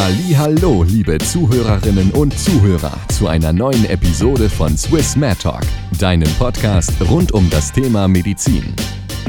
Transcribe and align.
Hallo, 0.00 0.84
liebe 0.84 1.18
Zuhörerinnen 1.18 2.12
und 2.12 2.38
Zuhörer 2.38 2.96
zu 3.08 3.26
einer 3.26 3.52
neuen 3.52 3.84
Episode 3.84 4.48
von 4.48 4.78
Swiss 4.78 5.16
Mad 5.16 5.42
Talk, 5.42 5.64
deinem 5.98 6.32
Podcast 6.38 6.92
rund 7.10 7.32
um 7.32 7.50
das 7.50 7.72
Thema 7.72 8.06
Medizin. 8.06 8.62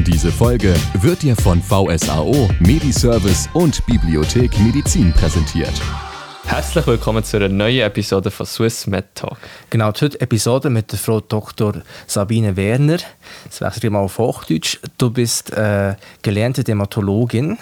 Diese 0.06 0.32
Folge 0.32 0.76
wird 1.02 1.24
dir 1.24 1.36
von 1.36 1.60
VSAO, 1.60 2.48
Mediservice 2.60 3.50
und 3.54 3.84
Bibliothek 3.88 4.58
Medizin 4.60 5.12
präsentiert. 5.12 5.74
Herzlich 6.50 6.88
willkommen 6.88 7.24
zu 7.24 7.38
einer 7.38 7.48
neuen 7.48 7.82
Episode 7.82 8.32
von 8.32 8.44
Swiss 8.44 8.88
Med 8.88 9.06
Talk. 9.14 9.38
Genau, 9.70 9.90
heute 9.90 10.20
Episode 10.20 10.72
mit 10.72 10.92
der 10.92 10.98
Frau 10.98 11.22
Dr. 11.22 11.84
Sabine 12.08 12.58
Werner. 12.58 12.98
Das 13.46 13.62
wechselt 13.62 13.94
mal 13.94 14.00
auf 14.00 14.18
Hochdeutsch. 14.18 14.80
Du 14.98 15.12
bist 15.12 15.54
äh, 15.54 15.94
gelernte 16.24 16.64
Dermatologin 16.64 17.60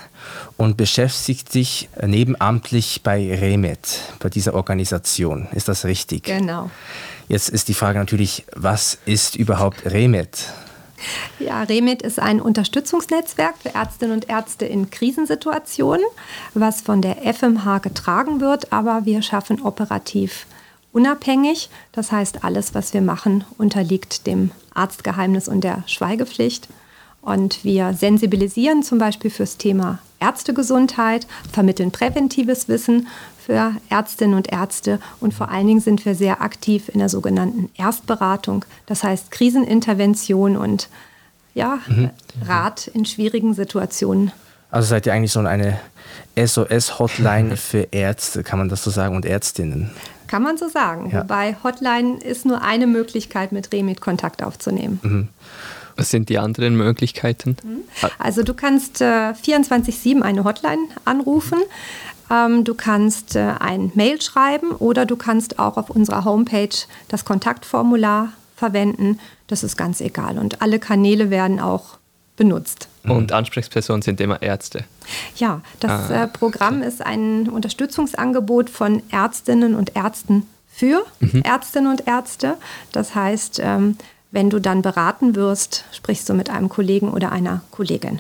und 0.56 0.78
beschäftigst 0.78 1.54
dich 1.54 1.90
nebenamtlich 2.02 3.02
bei 3.04 3.38
REMED, 3.38 4.00
bei 4.20 4.30
dieser 4.30 4.54
Organisation. 4.54 5.50
Ist 5.52 5.68
das 5.68 5.84
richtig? 5.84 6.24
Genau. 6.24 6.72
Jetzt 7.28 7.50
ist 7.50 7.68
die 7.68 7.74
Frage 7.74 8.00
natürlich, 8.00 8.46
was 8.56 9.00
ist 9.06 9.36
überhaupt 9.36 9.86
REMED? 9.86 10.46
Ja, 11.40 11.64
REMIT 11.64 12.02
ist 12.02 12.20
ein 12.20 12.42
Unterstützungsnetzwerk 12.42 13.56
für 13.60 13.74
Ärztinnen 13.76 14.14
und 14.16 14.30
Ärzte 14.30 14.66
in 14.66 14.90
Krisensituationen, 14.90 16.06
was 16.54 16.82
von 16.82 17.02
der 17.02 17.18
FMH 17.34 17.80
getragen 17.80 18.42
wird, 18.42 18.74
aber 18.74 19.06
wir 19.06 19.22
schaffen 19.22 19.62
operativ 19.62 20.48
unabhängig. 20.92 21.70
Das 21.92 22.12
heißt, 22.12 22.44
alles, 22.44 22.74
was 22.74 22.94
wir 22.94 23.02
machen, 23.02 23.44
unterliegt 23.58 24.26
dem 24.26 24.52
Arztgeheimnis 24.74 25.48
und 25.48 25.64
der 25.64 25.84
Schweigepflicht. 25.86 26.68
Und 27.22 27.64
wir 27.64 27.94
sensibilisieren 27.94 28.84
zum 28.84 28.98
Beispiel 28.98 29.30
fürs 29.30 29.58
Thema 29.58 30.00
Ärztegesundheit, 30.20 31.28
vermitteln 31.52 31.92
präventives 31.92 32.68
Wissen 32.68 33.08
für 33.46 33.72
Ärztinnen 33.90 34.36
und 34.36 34.52
Ärzte 34.52 35.00
und 35.20 35.34
vor 35.34 35.50
allen 35.50 35.68
Dingen 35.68 35.80
sind 35.80 36.06
wir 36.06 36.16
sehr 36.16 36.42
aktiv 36.42 36.90
in 36.90 37.00
der 37.00 37.10
sogenannten 37.10 37.70
Erstberatung, 37.78 38.66
das 38.86 39.04
heißt 39.04 39.32
Krisenintervention 39.32 40.58
und 40.58 40.90
ja, 41.54 41.80
mhm. 41.88 42.12
Rat 42.46 42.88
in 42.88 43.06
schwierigen 43.06 43.54
Situationen. 43.54 44.32
Also 44.70 44.90
seid 44.90 45.06
ihr 45.06 45.14
eigentlich 45.14 45.32
so 45.32 45.40
eine 45.40 45.80
SOS-Hotline 46.36 47.58
für 47.58 47.88
Ärzte, 47.92 48.44
kann 48.44 48.60
man 48.60 48.70
das 48.70 48.84
so 48.84 48.92
sagen, 48.92 49.16
und 49.16 49.26
Ärztinnen? 49.26 49.92
Kann 50.28 50.44
man 50.44 50.58
so 50.58 50.68
sagen. 50.68 51.10
Ja. 51.10 51.22
Wobei 51.22 51.56
Hotline 51.64 52.18
ist 52.18 52.46
nur 52.46 52.62
eine 52.62 52.86
Möglichkeit, 52.86 53.54
mit 53.54 53.72
Remit 53.72 54.02
Kontakt 54.02 54.44
aufzunehmen. 54.44 55.00
Mhm. 55.02 55.28
Was 55.98 56.12
sind 56.12 56.30
die 56.30 56.38
anderen 56.40 56.78
Möglichkeiten? 56.78 57.58
Mhm. 57.64 57.80
Also 58.20 58.44
du 58.44 58.54
kannst 58.54 59.02
äh, 59.02 59.34
24-7 59.34 60.22
eine 60.22 60.44
Hotline 60.44 60.88
anrufen. 61.06 61.60
Ähm, 62.30 62.64
du 62.64 62.74
kannst 62.76 63.36
äh, 63.36 63.54
ein 63.60 63.92
Mail 63.96 64.22
schreiben 64.22 64.72
oder 64.72 65.06
du 65.06 65.16
kannst 65.16 65.60
auch 65.60 65.78
auf 65.78 65.90
unserer 65.90 66.24
Homepage 66.24 66.70
das 67.08 67.26
Kontaktformular 67.26 68.34
verwenden. 68.56 69.20
Das 69.48 69.64
ist 69.64 69.78
ganz 69.78 70.02
egal. 70.02 70.38
Und 70.38 70.62
alle 70.62 70.80
Kanäle 70.80 71.30
werden 71.30 71.60
auch 71.60 71.98
benutzt. 72.36 72.88
Und 73.04 73.32
Ansprechpersonen 73.32 74.02
sind 74.02 74.20
immer 74.22 74.42
Ärzte. 74.42 74.84
Ja, 75.38 75.62
das 75.80 76.12
ah, 76.12 76.24
äh, 76.24 76.28
Programm 76.28 76.80
okay. 76.80 76.88
ist 76.88 77.06
ein 77.06 77.50
Unterstützungsangebot 77.50 78.70
von 78.70 79.02
Ärztinnen 79.10 79.76
und 79.76 79.96
Ärzten 79.96 80.46
für 80.70 81.06
mhm. 81.20 81.42
Ärztinnen 81.44 81.90
und 81.90 82.08
Ärzte. 82.08 82.56
Das 82.92 83.16
heißt, 83.16 83.60
ähm, 83.64 83.98
wenn 84.38 84.52
du 84.52 84.60
dann 84.60 84.84
beraten 84.84 85.36
wirst, 85.36 85.86
sprichst 85.92 86.30
du 86.30 86.36
mit 86.36 86.52
einem 86.52 86.70
Kollegen 86.70 87.10
oder 87.10 87.32
einer 87.32 87.64
Kollegin. 87.72 88.20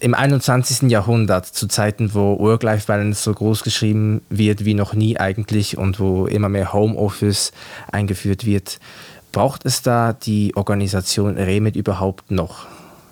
Im 0.00 0.14
21. 0.14 0.90
Jahrhundert, 0.90 1.44
zu 1.44 1.68
Zeiten, 1.68 2.14
wo 2.14 2.38
Work-Life-Balance 2.38 3.22
so 3.22 3.34
groß 3.34 3.62
geschrieben 3.62 4.22
wird 4.30 4.64
wie 4.64 4.72
noch 4.72 4.94
nie 4.94 5.18
eigentlich 5.18 5.76
und 5.76 6.00
wo 6.00 6.24
immer 6.24 6.48
mehr 6.48 6.72
Homeoffice 6.72 7.52
eingeführt 7.92 8.46
wird, 8.46 8.78
braucht 9.30 9.66
es 9.66 9.82
da 9.82 10.14
die 10.14 10.56
Organisation 10.56 11.36
Remit 11.36 11.76
überhaupt 11.76 12.30
noch? 12.30 12.64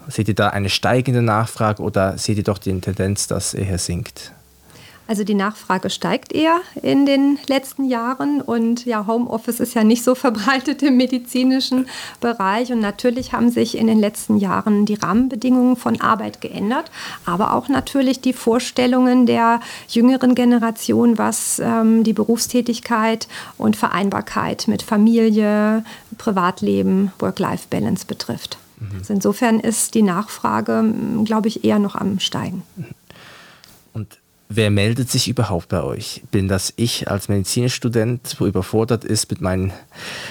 Seht 0.09 0.29
ihr 0.29 0.35
da 0.35 0.49
eine 0.49 0.71
steigende 0.71 1.21
Nachfrage 1.21 1.83
oder 1.83 2.17
seht 2.17 2.39
ihr 2.39 2.45
doch 2.45 2.57
die 2.57 2.73
Tendenz, 2.81 3.27
dass 3.27 3.53
eher 3.53 3.77
sinkt? 3.77 4.33
Also 5.11 5.25
die 5.25 5.35
Nachfrage 5.35 5.91
steigt 5.91 6.33
eher 6.33 6.61
in 6.83 7.05
den 7.05 7.41
letzten 7.49 7.85
Jahren 7.85 8.41
und 8.41 8.85
ja, 8.87 9.09
Homeoffice 9.09 9.59
ist 9.59 9.75
ja 9.75 9.83
nicht 9.83 10.05
so 10.05 10.15
verbreitet 10.15 10.85
im 10.85 10.97
medizinischen 10.97 11.89
Bereich 12.21 12.71
und 12.71 12.79
natürlich 12.79 13.33
haben 13.33 13.51
sich 13.51 13.77
in 13.77 13.89
den 13.89 13.99
letzten 13.99 14.37
Jahren 14.37 14.87
die 14.87 14.95
Rahmenbedingungen 14.95 15.75
von 15.75 16.01
Arbeit 16.01 16.41
geändert, 16.41 16.93
aber 17.27 17.55
auch 17.55 17.69
natürlich 17.69 18.21
die 18.21 18.33
Vorstellungen 18.33 19.27
der 19.27 19.59
jüngeren 19.89 20.37
Generation, 20.37 21.19
was 21.19 21.59
ähm, 21.59 22.05
die 22.05 22.13
Berufstätigkeit 22.13 23.27
und 23.59 23.75
Vereinbarkeit 23.75 24.69
mit 24.69 24.81
Familie, 24.81 25.85
Privatleben, 26.19 27.11
Work-Life-Balance 27.19 28.07
betrifft. 28.07 28.59
Mhm. 28.79 28.99
Also 29.01 29.13
insofern 29.13 29.59
ist 29.59 29.95
die 29.95 30.03
Nachfrage, 30.03 30.85
glaube 31.25 31.49
ich, 31.49 31.65
eher 31.65 31.81
noch 31.81 31.97
am 31.97 32.21
Steigen. 32.21 32.63
Wer 34.53 34.71
meldet 34.71 35.09
sich 35.09 35.29
überhaupt 35.29 35.69
bei 35.69 35.81
euch? 35.81 36.23
Bin 36.33 36.49
das 36.49 36.73
ich 36.75 37.09
als 37.09 37.29
Medizinstudent, 37.29 38.35
wo 38.41 38.47
überfordert 38.47 39.05
ist 39.05 39.31
mit 39.31 39.41
meinen 39.41 39.73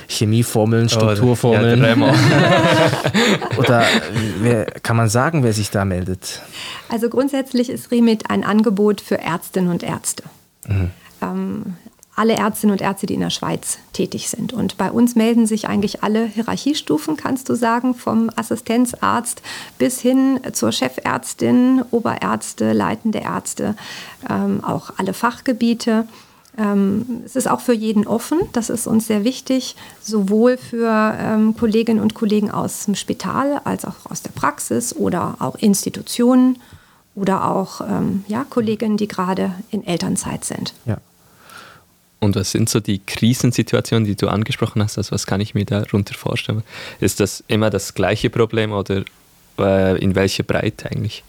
Chemieformeln, 0.09 0.88
oh, 0.88 0.90
Strukturformeln? 0.90 1.81
Ja, 1.81 1.96
Oder 3.57 3.85
wer, 4.41 4.66
kann 4.66 4.97
man 4.97 5.07
sagen, 5.07 5.44
wer 5.44 5.53
sich 5.53 5.69
da 5.69 5.85
meldet? 5.85 6.41
Also 6.90 7.07
grundsätzlich 7.07 7.69
ist 7.69 7.91
REMIT 7.91 8.30
ein 8.30 8.44
Angebot 8.44 9.00
für 9.00 9.19
Ärztinnen 9.19 9.72
und 9.72 9.84
Ärzte. 9.84 10.24
Mhm. 10.68 10.91
Ähm, 11.22 11.63
alle 12.19 12.34
Ärztinnen 12.34 12.74
und 12.74 12.81
Ärzte, 12.81 13.06
die 13.06 13.13
in 13.13 13.22
der 13.22 13.30
Schweiz 13.30 13.78
tätig 13.94 14.30
sind. 14.30 14.52
Und 14.52 14.78
bei 14.78 14.91
uns 14.91 15.16
melden 15.16 15.47
sich 15.47 15.69
eigentlich 15.69 16.03
alle 16.03 16.25
Hierarchiestufen, 16.25 17.16
kannst 17.16 17.47
du 17.47 17.56
sagen, 17.56 17.96
vom 17.96 18.30
Assistenzarzt 18.35 19.41
bis 19.78 20.02
hin 20.02 20.38
zur 20.52 20.74
Chefärztin, 20.74 21.81
Oberärzte, 21.91 22.74
leitende 22.74 23.19
Ärzte, 23.19 23.75
ähm, 24.30 24.62
auch 24.66 24.91
alle 24.97 25.13
Fachgebiete. 25.13 26.09
Ähm, 26.57 27.22
es 27.24 27.38
ist 27.38 27.47
auch 27.47 27.62
für 27.62 27.74
jeden 27.74 28.06
offen, 28.06 28.40
das 28.51 28.69
ist 28.69 28.86
uns 28.86 29.07
sehr 29.07 29.24
wichtig, 29.24 29.78
sowohl 30.01 30.57
für 30.57 31.16
ähm, 31.18 31.56
Kolleginnen 31.56 32.01
und 32.01 32.16
Kollegen 32.16 32.51
aus 32.51 32.84
dem 32.84 32.96
Spital 32.96 33.62
als 33.63 33.86
auch 33.86 33.96
aus 34.09 34.24
der 34.24 34.31
Praxis 34.31 34.94
oder 34.94 35.38
auch 35.40 35.56
Institutionen 35.56 36.59
oder 37.16 37.50
auch 37.50 37.80
ähm, 37.80 38.25
ja, 38.28 38.44
Kolleginnen, 38.44 38.97
die 38.97 39.07
gerade 39.07 39.53
in 39.72 39.88
Elternzeit 39.88 40.44
sind. 40.44 40.74
Ja. 40.86 40.97
Und 42.19 42.35
was 42.35 42.52
sind 42.52 42.69
so 42.69 42.80
die 42.80 43.00
Krisensituationen, 43.00 44.06
die 44.06 44.16
du 44.16 44.28
angesprochen 44.28 44.84
hast? 44.84 44.97
Also 44.97 45.12
was 45.12 45.25
kann 45.25 45.40
ich 45.40 45.53
mir 45.53 45.66
darunter 45.66 46.13
vorstellen? 46.13 46.63
Ist 47.00 47.19
das 47.19 47.44
immer 47.47 47.69
das 47.69 47.94
gleiche 47.94 48.30
Problem 48.30 48.72
oder 48.72 49.03
äh, 49.57 49.97
in 50.00 50.16
welcher 50.16 50.44
Breite 50.44 50.91
eigentlich? 50.91 51.24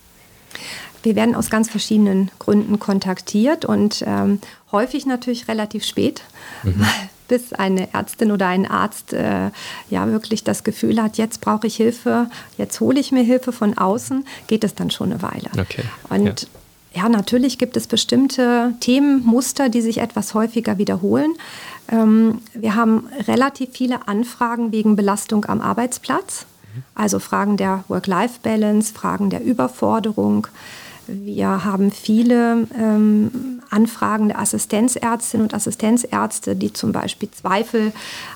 Wir 1.03 1.17
werden 1.17 1.34
aus 1.34 1.49
ganz 1.49 1.71
verschiedenen 1.71 2.31
Gründen 2.39 2.78
kontaktiert 2.78 3.65
und 3.65 4.05
ähm, 4.06 4.41
häufig 4.73 5.06
natürlich 5.06 5.49
relativ 5.49 5.84
spät, 5.84 6.23
mhm. 6.62 6.84
bis 7.28 7.53
eine 7.53 7.95
Ärztin 7.95 8.33
oder 8.33 8.49
ein 8.49 8.67
Arzt 8.67 9.12
äh, 9.12 9.51
ja 9.89 10.07
wirklich 10.09 10.43
das 10.43 10.65
Gefühl 10.65 11.01
hat, 11.01 11.17
jetzt 11.17 11.41
brauche 11.41 11.69
ich 11.69 11.77
Hilfe, 11.77 12.28
jetzt 12.59 12.81
hole 12.81 12.99
ich 12.99 13.12
mir 13.12 13.22
Hilfe 13.22 13.53
von 13.53 13.78
außen, 13.78 14.27
geht 14.49 14.65
es 14.65 14.75
dann 14.75 14.91
schon 14.91 15.12
eine 15.12 15.22
Weile. 15.22 15.49
Okay. 15.57 15.84
Und 16.09 16.43
ja. 16.43 16.49
Ja, 16.95 17.09
natürlich 17.09 17.59
gibt 17.59 17.77
es 17.77 17.87
bestimmte 17.87 18.75
Themenmuster, 18.81 19.69
die 19.69 19.81
sich 19.81 19.99
etwas 19.99 20.34
häufiger 20.34 20.77
wiederholen. 20.78 21.34
Ähm, 21.91 22.41
wir 22.53 22.75
haben 22.75 23.09
relativ 23.28 23.71
viele 23.73 24.09
Anfragen 24.09 24.73
wegen 24.73 24.97
Belastung 24.97 25.45
am 25.45 25.61
Arbeitsplatz, 25.61 26.47
also 26.95 27.19
Fragen 27.19 27.56
der 27.56 27.84
Work-Life-Balance, 27.89 28.93
Fragen 28.93 29.31
der 29.31 29.43
Überforderung. 29.43 30.49
Wir 31.06 31.65
haben 31.65 31.91
viele 31.91 32.67
ähm, 32.77 33.59
Anfragen 33.71 34.28
der 34.28 34.39
Assistenzärztinnen 34.39 35.47
und 35.47 35.55
Assistenzärzte, 35.55 36.57
die 36.57 36.72
zum 36.72 36.93
Beispiel 36.93 37.31
Zweifel 37.31 37.93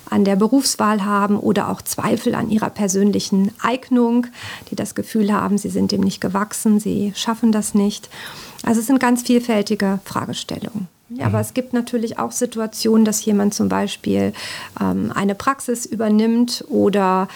an 0.08 0.24
der 0.24 0.36
Berufswahl 0.36 1.04
haben 1.04 1.38
oder 1.38 1.68
auch 1.68 1.82
Zweifel 1.82 2.34
an 2.34 2.50
ihrer 2.50 2.70
persönlichen 2.70 3.52
Eignung, 3.62 4.26
die 4.70 4.76
das 4.76 4.94
Gefühl 4.94 5.32
haben, 5.32 5.58
sie 5.58 5.70
sind 5.70 5.92
dem 5.92 6.00
nicht 6.00 6.20
gewachsen, 6.20 6.80
sie 6.80 7.12
schaffen 7.14 7.52
das 7.52 7.74
nicht. 7.74 8.08
Also 8.62 8.80
es 8.80 8.86
sind 8.86 9.00
ganz 9.00 9.22
vielfältige 9.22 9.98
Fragestellungen. 10.04 10.88
Ja, 11.10 11.26
aber 11.26 11.38
mhm. 11.38 11.42
es 11.42 11.54
gibt 11.54 11.72
natürlich 11.74 12.18
auch 12.18 12.32
Situationen, 12.32 13.04
dass 13.04 13.24
jemand 13.24 13.54
zum 13.54 13.68
Beispiel 13.68 14.32
ähm, 14.80 15.12
eine 15.14 15.34
Praxis 15.34 15.84
übernimmt 15.84 16.64
oder 16.68 17.28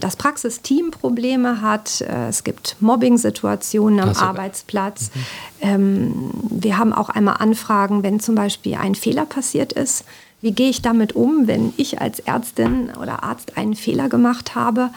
das 0.00 0.16
Praxisteam 0.16 0.90
Probleme 0.90 1.60
hat. 1.60 2.00
Äh, 2.00 2.28
es 2.28 2.44
gibt 2.44 2.76
Mobbing-Situationen 2.80 4.00
am 4.00 4.14
so. 4.14 4.20
Arbeitsplatz. 4.20 5.10
Mhm. 5.14 5.20
Ähm, 5.60 6.30
wir 6.50 6.78
haben 6.78 6.92
auch 6.92 7.08
einmal 7.08 7.36
Anfragen, 7.38 8.02
wenn 8.02 8.20
zum 8.20 8.34
Beispiel 8.34 8.76
ein 8.76 8.94
Fehler 8.94 9.26
passiert 9.26 9.72
ist. 9.72 10.04
Wie 10.40 10.52
gehe 10.52 10.68
ich 10.68 10.82
damit 10.82 11.14
um, 11.14 11.46
wenn 11.46 11.72
ich 11.78 12.02
als 12.02 12.20
Ärztin 12.20 12.90
oder 13.00 13.22
Arzt 13.22 13.56
einen 13.56 13.74
Fehler 13.74 14.10
gemacht 14.10 14.54
habe? 14.54 14.90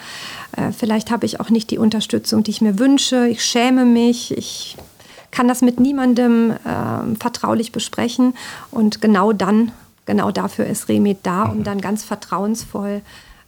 Äh, 0.57 0.71
vielleicht 0.71 1.09
habe 1.09 1.25
ich 1.25 1.39
auch 1.39 1.49
nicht 1.49 1.71
die 1.71 1.77
Unterstützung, 1.77 2.43
die 2.43 2.51
ich 2.51 2.61
mir 2.61 2.79
wünsche. 2.79 3.27
Ich 3.27 3.45
schäme 3.45 3.85
mich. 3.85 4.37
Ich 4.37 4.75
kann 5.31 5.47
das 5.47 5.61
mit 5.61 5.79
niemandem 5.79 6.51
äh, 6.51 7.15
vertraulich 7.19 7.71
besprechen 7.71 8.33
und 8.71 9.01
genau 9.01 9.33
dann, 9.33 9.71
genau 10.05 10.31
dafür 10.31 10.65
ist 10.65 10.89
Remit 10.89 11.19
da, 11.23 11.43
um 11.43 11.63
dann 11.63 11.79
ganz 11.79 12.03
vertrauensvoll 12.03 13.01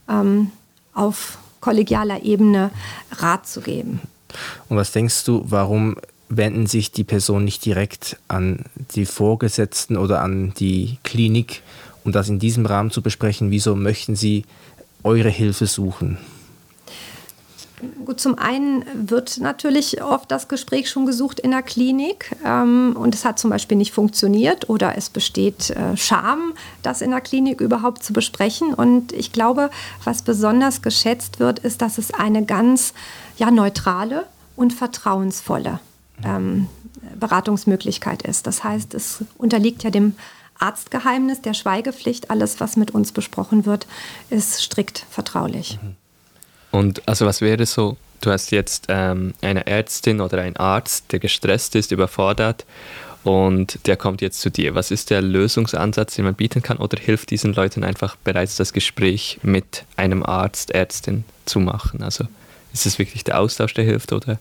ähm, 0.08 0.52
auf 1.00 1.38
kollegialer 1.60 2.22
Ebene 2.22 2.70
Rat 3.12 3.46
zu 3.46 3.60
geben. 3.60 4.00
Und 4.68 4.76
was 4.76 4.92
denkst 4.92 5.24
du, 5.24 5.44
warum 5.46 5.96
wenden 6.28 6.66
sich 6.66 6.92
die 6.92 7.04
Personen 7.04 7.44
nicht 7.44 7.64
direkt 7.64 8.16
an 8.28 8.64
die 8.94 9.06
Vorgesetzten 9.06 9.96
oder 9.96 10.22
an 10.22 10.54
die 10.58 10.98
Klinik, 11.02 11.62
um 12.04 12.12
das 12.12 12.28
in 12.28 12.38
diesem 12.38 12.66
Rahmen 12.66 12.90
zu 12.90 13.02
besprechen? 13.02 13.50
Wieso 13.50 13.74
möchten 13.74 14.14
sie 14.14 14.44
eure 15.02 15.30
Hilfe 15.30 15.66
suchen? 15.66 16.18
Gut, 18.04 18.20
zum 18.20 18.38
einen 18.38 18.84
wird 18.94 19.38
natürlich 19.38 20.02
oft 20.02 20.30
das 20.30 20.48
Gespräch 20.48 20.90
schon 20.90 21.06
gesucht 21.06 21.40
in 21.40 21.50
der 21.50 21.62
Klinik 21.62 22.36
ähm, 22.44 22.96
und 22.98 23.14
es 23.14 23.24
hat 23.24 23.38
zum 23.38 23.50
Beispiel 23.50 23.76
nicht 23.76 23.92
funktioniert 23.92 24.68
oder 24.68 24.96
es 24.96 25.08
besteht 25.08 25.70
äh, 25.70 25.96
Scham, 25.96 26.52
das 26.82 27.00
in 27.00 27.10
der 27.10 27.20
Klinik 27.20 27.60
überhaupt 27.60 28.02
zu 28.02 28.12
besprechen. 28.12 28.74
Und 28.74 29.12
ich 29.12 29.32
glaube, 29.32 29.70
was 30.04 30.22
besonders 30.22 30.82
geschätzt 30.82 31.40
wird, 31.40 31.60
ist, 31.60 31.80
dass 31.80 31.98
es 31.98 32.12
eine 32.12 32.44
ganz 32.44 32.92
ja, 33.36 33.50
neutrale 33.50 34.26
und 34.56 34.72
vertrauensvolle 34.72 35.80
ähm, 36.24 36.68
Beratungsmöglichkeit 37.18 38.22
ist. 38.22 38.46
Das 38.46 38.62
heißt, 38.62 38.94
es 38.94 39.24
unterliegt 39.38 39.84
ja 39.84 39.90
dem 39.90 40.14
Arztgeheimnis, 40.58 41.40
der 41.40 41.54
Schweigepflicht. 41.54 42.30
Alles, 42.30 42.60
was 42.60 42.76
mit 42.76 42.90
uns 42.90 43.12
besprochen 43.12 43.64
wird, 43.64 43.86
ist 44.28 44.60
strikt 44.62 45.06
vertraulich. 45.10 45.78
Mhm. 45.82 45.96
Und 46.70 47.06
also 47.08 47.26
was 47.26 47.40
wäre 47.40 47.66
so, 47.66 47.96
du 48.20 48.30
hast 48.30 48.50
jetzt 48.52 48.86
ähm, 48.88 49.34
eine 49.42 49.66
Ärztin 49.66 50.20
oder 50.20 50.38
einen 50.42 50.56
Arzt, 50.56 51.12
der 51.12 51.18
gestresst 51.18 51.74
ist, 51.74 51.92
überfordert 51.92 52.64
und 53.24 53.86
der 53.86 53.96
kommt 53.96 54.22
jetzt 54.22 54.40
zu 54.40 54.50
dir. 54.50 54.74
Was 54.74 54.90
ist 54.90 55.10
der 55.10 55.20
Lösungsansatz, 55.20 56.14
den 56.14 56.24
man 56.24 56.34
bieten 56.34 56.62
kann 56.62 56.78
oder 56.78 56.98
hilft 56.98 57.30
diesen 57.30 57.52
Leuten 57.52 57.84
einfach 57.84 58.16
bereits 58.16 58.56
das 58.56 58.72
Gespräch 58.72 59.38
mit 59.42 59.84
einem 59.96 60.22
Arzt, 60.22 60.70
Ärztin 60.70 61.24
zu 61.44 61.60
machen? 61.60 62.02
Also 62.02 62.24
ist 62.72 62.86
es 62.86 62.98
wirklich 62.98 63.24
der 63.24 63.40
Austausch, 63.40 63.74
der 63.74 63.84
hilft 63.84 64.12
oder? 64.12 64.38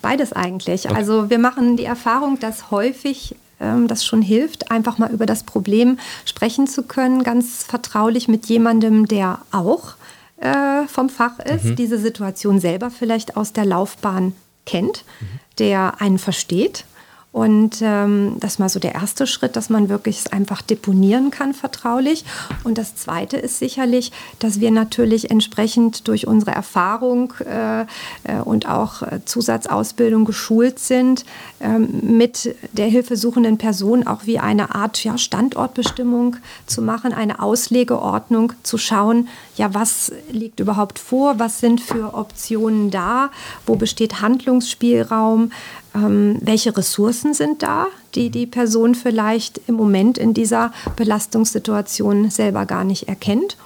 Beides 0.00 0.32
eigentlich. 0.32 0.86
Okay. 0.86 0.96
Also 0.96 1.28
wir 1.28 1.38
machen 1.38 1.76
die 1.76 1.84
Erfahrung, 1.84 2.38
dass 2.38 2.70
häufig 2.70 3.34
ähm, 3.60 3.88
das 3.88 4.06
schon 4.06 4.22
hilft, 4.22 4.70
einfach 4.70 4.98
mal 4.98 5.10
über 5.10 5.26
das 5.26 5.42
Problem 5.42 5.98
sprechen 6.24 6.66
zu 6.66 6.84
können, 6.84 7.24
ganz 7.24 7.64
vertraulich 7.64 8.28
mit 8.28 8.46
jemandem, 8.46 9.06
der 9.06 9.40
auch 9.50 9.94
äh, 10.40 10.86
vom 10.86 11.08
Fach 11.08 11.38
ist, 11.38 11.64
mhm. 11.64 11.76
diese 11.76 11.98
Situation 11.98 12.60
selber 12.60 12.90
vielleicht 12.90 13.36
aus 13.36 13.52
der 13.52 13.64
Laufbahn 13.64 14.34
kennt, 14.66 15.04
mhm. 15.20 15.26
der 15.58 16.00
einen 16.00 16.18
versteht 16.18 16.84
und 17.32 17.80
ähm, 17.80 18.36
das 18.40 18.54
ist 18.54 18.58
mal 18.58 18.68
so 18.68 18.80
der 18.80 18.94
erste 18.94 19.28
Schritt, 19.28 19.54
dass 19.54 19.70
man 19.70 19.88
wirklich 19.88 20.18
es 20.18 20.32
einfach 20.32 20.62
deponieren 20.62 21.30
kann, 21.30 21.54
vertraulich. 21.54 22.24
Und 22.64 22.76
das 22.76 22.96
zweite 22.96 23.36
ist 23.36 23.60
sicherlich, 23.60 24.10
dass 24.40 24.58
wir 24.58 24.72
natürlich 24.72 25.30
entsprechend 25.30 26.08
durch 26.08 26.26
unsere 26.26 26.50
Erfahrung 26.50 27.32
äh, 27.48 27.82
äh, 27.82 28.40
und 28.44 28.68
auch 28.68 29.02
äh, 29.02 29.20
Zusatzausbildung 29.24 30.24
geschult 30.24 30.80
sind, 30.80 31.24
ähm, 31.60 32.00
mit 32.02 32.56
der 32.72 32.86
hilfesuchenden 32.86 33.58
Person 33.58 34.08
auch 34.08 34.26
wie 34.26 34.40
eine 34.40 34.74
Art 34.74 35.04
ja, 35.04 35.16
Standortbestimmung 35.16 36.36
zu 36.66 36.82
machen, 36.82 37.12
eine 37.12 37.40
Auslegeordnung 37.40 38.54
zu 38.64 38.76
schauen, 38.76 39.28
ja, 39.56 39.72
was 39.72 40.10
liegt 40.32 40.58
überhaupt 40.58 40.98
vor, 40.98 41.38
was 41.38 41.60
sind 41.60 41.80
für 41.80 42.14
Optionen 42.14 42.90
da, 42.90 43.30
wo 43.66 43.76
besteht 43.76 44.20
Handlungsspielraum 44.20 45.52
ähm, 45.94 46.38
welche 46.40 46.76
Ressourcen 46.76 47.34
sind 47.34 47.62
da, 47.62 47.86
die 48.14 48.30
die 48.30 48.46
Person 48.46 48.94
vielleicht 48.94 49.60
im 49.66 49.74
Moment 49.74 50.18
in 50.18 50.34
dieser 50.34 50.72
Belastungssituation 50.96 52.30
selber 52.30 52.66
gar 52.66 52.84
nicht 52.84 53.08
erkennt. 53.08 53.56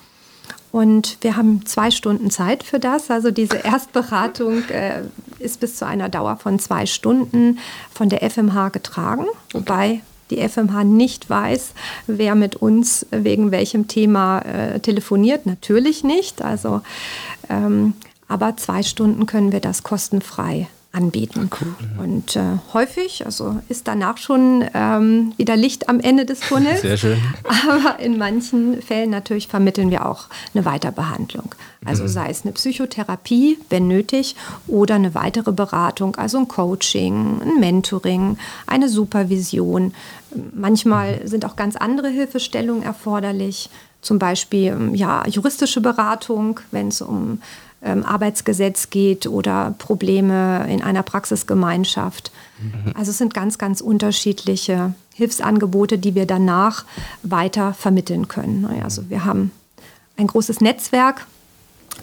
Und 0.73 1.19
wir 1.21 1.37
haben 1.37 1.65
zwei 1.67 1.93
Stunden 1.93 2.33
Zeit 2.33 2.65
für 2.65 2.81
das. 2.81 3.09
Also 3.09 3.31
diese 3.31 3.59
Erstberatung 3.59 4.69
äh, 4.71 5.03
ist 5.39 5.61
bis 5.61 5.77
zu 5.77 5.87
einer 5.87 6.09
Dauer 6.09 6.37
von 6.37 6.59
zwei 6.59 6.87
Stunden 6.87 7.61
von 7.93 8.09
der 8.09 8.29
FMH 8.29 8.71
getragen, 8.71 9.27
wobei 9.53 10.01
die 10.31 10.41
FMH 10.49 10.83
nicht 10.83 11.31
weiß, 11.31 11.75
wer 12.09 12.35
mit 12.35 12.57
uns 12.57 13.07
wegen 13.11 13.53
welchem 13.53 13.87
Thema 13.87 14.41
äh, 14.41 14.81
telefoniert. 14.81 15.47
Natürlich 15.47 16.03
nicht. 16.03 16.43
Also, 16.43 16.81
ähm, 17.49 17.93
aber 18.27 18.57
zwei 18.57 18.83
Stunden 18.83 19.27
können 19.27 19.53
wir 19.53 19.61
das 19.61 19.85
kostenfrei 19.85 20.67
anbieten. 20.95 21.51
Cool. 21.61 21.75
Und 22.03 22.37
äh, 22.37 22.59
häufig, 22.73 23.27
also 23.27 23.61
ist 23.69 23.89
danach 23.89 24.17
schon 24.17 24.65
ähm, 24.75 25.33
wieder 25.37 25.57
Licht 25.57 25.89
am 25.89 26.01
Ende 26.01 26.25
des 26.25 26.41
Tunnels. 26.41 26.83
Sehr 26.83 26.97
schön. 26.97 27.19
Aber 27.45 27.99
in 27.99 28.17
manchen 28.17 28.81
Fällen 28.81 29.11
natürlich 29.11 29.49
vermitteln 29.49 29.91
wir 29.91 30.07
auch 30.07 30.29
eine 30.55 30.65
Weiterbehandlung. 30.65 31.55
Also 31.85 32.05
mhm. 32.05 32.09
sei 32.09 32.31
es 32.31 32.45
eine 32.45 32.53
Psychotherapie, 32.53 33.59
wenn 33.69 33.89
nötig, 33.89 34.37
oder 34.67 34.95
eine 34.95 35.15
weitere 35.15 35.53
Beratung, 35.53 36.17
also 36.17 36.39
ein 36.39 36.49
Coaching, 36.49 37.41
ein 37.43 37.61
Mentoring, 37.61 38.39
eine 38.67 38.89
Supervision. 38.89 39.95
Manchmal 40.55 41.21
mhm. 41.21 41.29
sind 41.29 41.45
auch 41.45 41.57
ganz 41.57 41.77
andere 41.77 42.09
Hilfestellungen 42.09 42.83
erforderlich 42.83 43.69
zum 44.01 44.19
Beispiel 44.19 44.69
ähm, 44.69 44.95
ja, 44.95 45.27
juristische 45.27 45.81
Beratung, 45.81 46.61
wenn 46.71 46.89
es 46.89 47.01
um 47.01 47.41
ähm, 47.85 48.03
Arbeitsgesetz 48.05 48.91
geht 48.91 49.27
oder 49.27 49.75
Probleme 49.79 50.67
in 50.69 50.83
einer 50.83 51.03
Praxisgemeinschaft. 51.03 52.33
Mhm. 52.59 52.93
Also 52.95 53.11
es 53.11 53.19
sind 53.19 53.35
ganz, 53.35 53.59
ganz 53.59 53.81
unterschiedliche 53.81 54.95
Hilfsangebote, 55.15 55.99
die 55.99 56.15
wir 56.15 56.27
danach 56.27 56.85
weiter 57.23 57.75
vermitteln 57.75 58.27
können. 58.27 58.67
Also 58.83 59.09
wir 59.11 59.25
haben 59.25 59.53
ein 60.17 60.27
großes 60.27 60.61
Netzwerk 60.61 61.27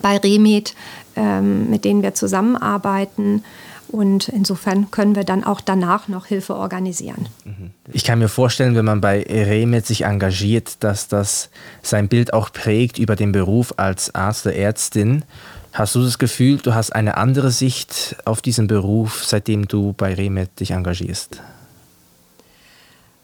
bei 0.01 0.18
Remit, 0.18 0.75
ähm, 1.16 1.69
mit 1.69 1.83
denen 1.83 2.04
wir 2.04 2.13
zusammenarbeiten. 2.13 3.44
Und 3.88 4.30
insofern 4.30 4.89
können 4.89 5.18
wir 5.18 5.25
dann 5.25 5.44
auch 5.44 5.60
danach 5.60 6.07
noch 6.07 6.25
Hilfe 6.28 6.56
organisieren. 6.56 7.28
Mhm. 7.44 7.72
Ich 7.92 8.06
kann 8.06 8.19
mir 8.19 8.30
vorstellen, 8.30 8.75
wenn 8.75 8.86
man 8.86 9.01
bei 9.01 9.22
Remit 9.24 9.86
sich 9.86 10.06
engagiert, 10.06 10.81
dass 10.81 11.10
das 11.10 11.50
sein 11.81 12.07
Bild 12.07 12.33
auch 12.33 12.54
prägt 12.54 13.00
über 13.00 13.18
den 13.18 13.33
Beruf 13.33 13.74
als 13.75 14.16
Arzt 14.16 14.45
oder 14.45 14.56
Ärztin. 14.56 15.25
Hast 15.73 15.95
du 15.95 16.03
das 16.03 16.19
Gefühl, 16.19 16.57
du 16.57 16.73
hast 16.73 16.91
eine 16.91 17.15
andere 17.15 17.50
Sicht 17.50 18.18
auf 18.25 18.41
diesen 18.41 18.68
Beruf, 18.68 19.23
seitdem 19.25 19.69
du 19.69 19.94
bei 19.94 20.13
Remet 20.13 20.59
dich 20.59 20.71
engagierst? 20.71 21.41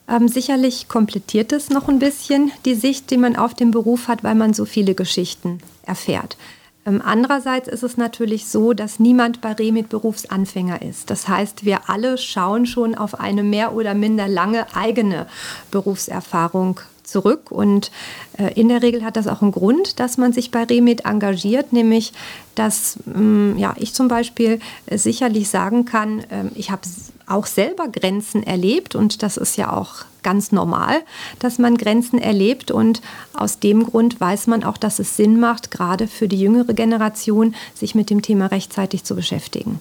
Ähm, 0.10 0.30
sicherlich 0.30 0.88
komplettiert 0.88 1.52
es 1.52 1.70
noch 1.70 1.90
ein 1.90 2.00
bisschen 2.00 2.52
die 2.64 2.76
Sicht, 2.76 3.12
die 3.12 3.18
man 3.18 3.36
auf 3.36 3.54
den 3.54 3.72
Beruf 3.72 4.08
hat, 4.08 4.24
weil 4.24 4.36
man 4.36 4.54
so 4.54 4.64
viele 4.64 4.96
Geschichten 4.96 5.60
erfährt. 5.86 6.38
Ähm, 6.86 7.02
andererseits 7.04 7.68
ist 7.68 7.84
es 7.84 7.98
natürlich 7.98 8.48
so, 8.48 8.72
dass 8.72 8.98
niemand 8.98 9.42
bei 9.42 9.52
Remit 9.52 9.90
Berufsanfänger 9.90 10.82
ist. 10.82 11.10
Das 11.10 11.28
heißt, 11.28 11.66
wir 11.66 11.90
alle 11.90 12.18
schauen 12.18 12.66
schon 12.66 12.96
auf 12.96 13.20
eine 13.20 13.44
mehr 13.44 13.74
oder 13.74 13.94
minder 13.94 14.30
lange 14.30 14.74
eigene 14.74 15.28
Berufserfahrung 15.70 16.80
zurück. 17.08 17.52
Und 17.52 17.92
äh, 18.38 18.54
in 18.54 18.68
der 18.70 18.82
Regel 18.84 19.04
hat 19.04 19.16
das 19.16 19.28
auch 19.28 19.42
einen 19.42 19.52
Grund, 19.52 20.00
dass 20.00 20.18
man 20.18 20.34
sich 20.34 20.52
bei 20.52 20.64
Remit 20.64 21.06
engagiert, 21.06 21.74
nämlich 21.74 22.14
dass 22.56 22.98
ähm, 23.08 23.56
ja, 23.58 23.76
ich 23.78 23.94
zum 23.94 24.08
Beispiel 24.08 24.60
äh, 24.86 24.98
sicherlich 24.98 25.50
sagen 25.50 25.86
kann, 25.86 26.20
äh, 26.20 26.46
ich 26.56 26.72
habe 26.72 26.82
auch 27.28 27.46
selber 27.46 27.88
Grenzen 27.88 28.44
erlebt 28.44 28.96
und 28.96 29.22
das 29.22 29.38
ist 29.38 29.58
ja 29.58 29.74
auch 29.74 30.06
ganz 30.24 30.52
normal, 30.52 31.02
dass 31.40 31.60
man 31.60 31.78
Grenzen 31.78 32.20
erlebt 32.20 32.72
und 32.72 33.02
aus 33.34 33.60
dem 33.60 33.86
Grund 33.86 34.20
weiß 34.20 34.48
man 34.48 34.64
auch, 34.64 34.78
dass 34.78 35.00
es 35.00 35.18
Sinn 35.18 35.40
macht, 35.40 35.72
gerade 35.72 36.08
für 36.08 36.28
die 36.28 36.40
jüngere 36.40 36.74
Generation, 36.74 37.56
sich 37.74 37.96
mit 37.96 38.10
dem 38.10 38.22
Thema 38.22 38.48
rechtzeitig 38.48 39.04
zu 39.04 39.16
beschäftigen. 39.16 39.80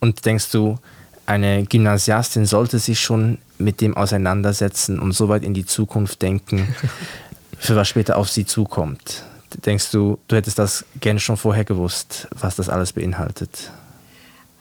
Und 0.00 0.24
denkst 0.26 0.50
du, 0.50 0.78
eine 1.26 1.64
Gymnasiastin 1.64 2.46
sollte 2.46 2.78
sich 2.78 3.00
schon 3.00 3.38
mit 3.58 3.80
dem 3.80 3.96
auseinandersetzen 3.96 4.98
und 4.98 5.12
so 5.12 5.28
weit 5.28 5.44
in 5.44 5.54
die 5.54 5.64
Zukunft 5.64 6.22
denken, 6.22 6.74
für 7.58 7.76
was 7.76 7.88
später 7.88 8.16
auf 8.16 8.28
sie 8.28 8.44
zukommt. 8.44 9.24
Denkst 9.64 9.90
du, 9.90 10.18
du 10.28 10.36
hättest 10.36 10.58
das 10.58 10.84
gerne 11.00 11.20
schon 11.20 11.36
vorher 11.36 11.64
gewusst, 11.64 12.26
was 12.30 12.56
das 12.56 12.68
alles 12.68 12.92
beinhaltet? 12.92 13.70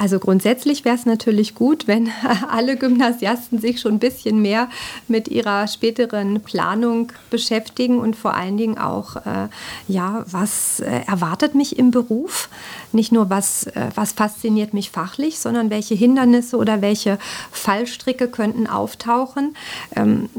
Also 0.01 0.17
grundsätzlich 0.17 0.83
wäre 0.83 0.95
es 0.95 1.05
natürlich 1.05 1.53
gut, 1.53 1.85
wenn 1.85 2.09
alle 2.49 2.75
Gymnasiasten 2.75 3.59
sich 3.59 3.79
schon 3.79 3.93
ein 3.93 3.99
bisschen 3.99 4.41
mehr 4.41 4.67
mit 5.07 5.27
ihrer 5.27 5.67
späteren 5.67 6.41
Planung 6.41 7.11
beschäftigen 7.29 7.99
und 7.99 8.15
vor 8.15 8.33
allen 8.33 8.57
Dingen 8.57 8.79
auch, 8.79 9.17
äh, 9.17 9.47
ja, 9.87 10.25
was 10.25 10.79
äh, 10.79 11.01
erwartet 11.05 11.53
mich 11.53 11.77
im 11.77 11.91
Beruf? 11.91 12.49
Nicht 12.93 13.11
nur, 13.11 13.29
was, 13.29 13.67
äh, 13.67 13.89
was 13.93 14.13
fasziniert 14.13 14.73
mich 14.73 14.89
fachlich, 14.89 15.37
sondern 15.37 15.69
welche 15.69 15.93
Hindernisse 15.93 16.57
oder 16.57 16.81
welche 16.81 17.19
Fallstricke 17.51 18.27
könnten 18.27 18.65
auftauchen. 18.65 19.55
Ähm, 19.95 20.29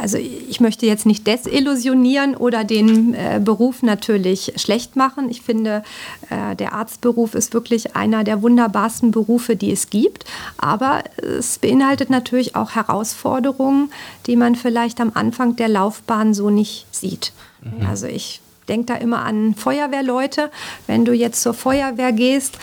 also 0.00 0.16
ich 0.16 0.60
möchte 0.60 0.86
jetzt 0.86 1.04
nicht 1.04 1.26
desillusionieren 1.26 2.36
oder 2.36 2.64
den 2.64 3.12
äh, 3.12 3.38
Beruf 3.44 3.82
natürlich 3.82 4.54
schlecht 4.56 4.96
machen. 4.96 5.28
Ich 5.28 5.42
finde, 5.42 5.82
äh, 6.30 6.56
der 6.56 6.72
Arztberuf 6.72 7.34
ist 7.34 7.52
wirklich 7.52 7.96
einer 7.96 8.24
der 8.24 8.40
wunderbarsten 8.40 9.09
schwierigen 9.10 9.12
Berufe, 9.12 9.56
die 9.56 9.72
es 9.72 9.90
gibt. 9.90 10.24
Aber 10.58 11.02
es 11.16 11.58
beinhaltet 11.58 12.10
natürlich 12.10 12.56
auch 12.56 12.74
Herausforderungen, 12.74 13.90
die 14.26 14.36
man 14.36 14.54
vielleicht 14.54 15.00
am 15.00 15.12
Anfang 15.14 15.56
der 15.56 15.68
Laufbahn 15.68 16.34
so 16.34 16.50
nicht 16.50 16.86
sieht. 16.90 17.32
Mhm. 17.62 17.86
Also 17.86 18.06
ich 18.06 18.40
denke 18.68 18.86
da 18.86 18.94
immer 18.94 19.24
an 19.24 19.54
Feuerwehrleute. 19.54 20.50
Wenn 20.86 21.04
du 21.04 21.12
jetzt 21.12 21.42
zur 21.42 21.54
Feuerwehr 21.54 22.12
gehst, 22.12 22.58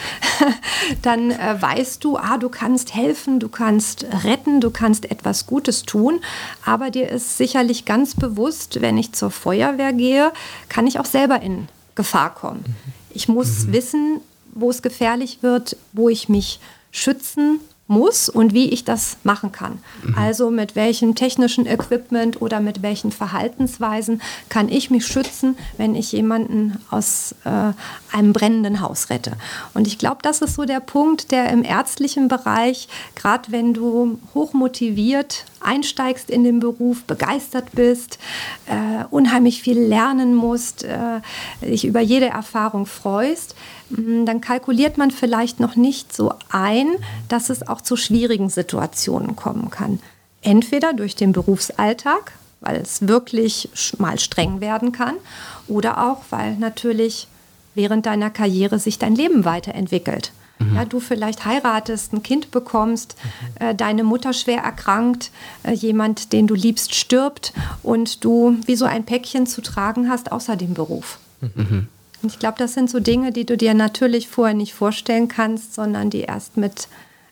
dann 1.02 1.32
äh, 1.32 1.62
weißt 1.62 2.02
du, 2.04 2.18
ah, 2.18 2.38
du 2.38 2.48
kannst 2.48 2.96
helfen, 2.96 3.40
du 3.40 3.50
kannst 3.50 4.06
retten, 4.24 4.62
du 4.62 4.70
kannst 4.72 5.12
etwas 5.12 5.48
Gutes 5.48 5.84
tun. 5.84 6.22
Aber 6.66 6.92
dir 6.92 7.10
ist 7.10 7.38
sicherlich 7.38 7.84
ganz 7.84 8.16
bewusst, 8.16 8.80
wenn 8.80 8.98
ich 8.98 9.12
zur 9.12 9.32
Feuerwehr 9.32 9.92
gehe, 9.92 10.32
kann 10.70 10.88
ich 10.88 11.00
auch 11.00 11.06
selber 11.06 11.42
in 11.42 11.68
Gefahr 11.96 12.34
kommen. 12.34 12.64
Ich 13.10 13.28
muss 13.28 13.66
mhm. 13.66 13.74
wissen, 13.74 14.22
wo 14.60 14.70
es 14.70 14.82
gefährlich 14.82 15.40
wird, 15.42 15.78
wo 15.94 16.10
ich 16.10 16.30
mich 16.30 16.60
schützen 16.92 17.60
muss 17.88 18.28
und 18.28 18.54
wie 18.54 18.70
ich 18.70 18.84
das 18.84 19.18
machen 19.24 19.52
kann. 19.52 19.80
Mhm. 20.04 20.16
Also 20.18 20.52
mit 20.52 20.76
welchem 20.76 21.16
technischen 21.16 21.66
Equipment 21.66 22.42
oder 22.42 22.60
mit 22.60 22.82
welchen 22.82 23.12
Verhaltensweisen 23.12 24.22
kann 24.50 24.70
ich 24.70 24.90
mich 24.90 25.08
schützen, 25.08 25.58
wenn 25.78 25.96
ich 25.96 26.12
jemanden 26.12 26.80
aus 26.92 27.34
äh, 27.46 27.72
einem 28.16 28.34
brennenden 28.34 28.82
Haus 28.82 29.10
rette. 29.10 29.34
Und 29.74 29.88
ich 29.88 29.98
glaube, 29.98 30.18
das 30.22 30.42
ist 30.42 30.56
so 30.56 30.66
der 30.66 30.82
Punkt, 30.82 31.32
der 31.32 31.50
im 31.50 31.64
ärztlichen 31.64 32.28
Bereich, 32.28 32.90
gerade 33.16 33.52
wenn 33.52 33.74
du 33.74 34.20
hochmotiviert 34.34 35.46
einsteigst 35.62 36.30
in 36.30 36.44
den 36.44 36.60
Beruf, 36.60 37.04
begeistert 37.04 37.72
bist, 37.74 38.20
äh, 38.68 39.06
unheimlich 39.10 39.62
viel 39.62 39.80
lernen 39.80 40.36
musst, 40.36 40.84
äh, 40.84 41.22
dich 41.62 41.86
über 41.86 42.00
jede 42.00 42.28
Erfahrung 42.28 42.86
freust, 42.86 43.56
dann 43.90 44.42
kalkuliert 44.42 44.98
man 44.98 45.12
vielleicht 45.12 45.60
noch 45.60 45.76
nicht 45.76 46.14
so 46.14 46.34
ein, 46.50 46.88
dass 47.30 47.50
es 47.50 47.68
auch 47.68 47.82
zu 47.82 47.96
schwierigen 47.96 48.50
Situationen 48.50 49.36
kommen 49.36 49.70
kann. 49.70 50.00
Entweder 50.42 50.94
durch 50.94 51.16
den 51.16 51.32
Berufsalltag, 51.32 52.34
weil 52.60 52.78
es 52.78 53.08
wirklich 53.08 53.70
mal 53.98 54.20
streng 54.20 54.62
werden 54.62 54.92
kann, 54.92 55.16
oder 55.68 56.10
auch, 56.10 56.24
weil 56.30 56.56
natürlich 56.58 57.28
während 57.76 58.06
deiner 58.06 58.30
Karriere 58.30 58.80
sich 58.80 58.98
dein 59.00 59.16
Leben 59.16 59.46
weiterentwickelt. 59.46 60.32
Mhm. 60.60 60.76
Ja, 60.76 60.86
du 60.86 61.00
vielleicht 61.00 61.46
heiratest, 61.46 62.14
ein 62.14 62.24
Kind 62.24 62.52
bekommst, 62.52 63.16
mhm. 63.62 63.68
äh, 63.68 63.76
deine 63.76 64.04
Mutter 64.04 64.34
schwer 64.34 64.64
erkrankt, 64.64 65.32
äh, 65.64 65.74
jemand, 65.74 66.34
den 66.34 66.48
du 66.48 66.56
liebst, 66.56 66.96
stirbt 66.96 67.54
und 67.84 68.24
du 68.24 68.58
wie 68.66 68.76
so 68.76 68.86
ein 68.86 69.06
Päckchen 69.06 69.46
zu 69.48 69.62
tragen 69.62 70.10
hast 70.10 70.32
außer 70.32 70.56
dem 70.56 70.74
Beruf. 70.74 71.20
Mhm. 71.42 71.88
Und 72.22 72.32
ich 72.32 72.40
glaube, 72.40 72.58
das 72.58 72.74
sind 72.74 72.90
so 72.90 73.00
Dinge, 73.00 73.32
die 73.32 73.46
du 73.46 73.58
dir 73.58 73.74
natürlich 73.74 74.28
vorher 74.28 74.56
nicht 74.56 74.74
vorstellen 74.74 75.28
kannst, 75.28 75.76
sondern 75.76 76.10
die 76.10 76.22
erst 76.22 76.58
mit 76.58 76.88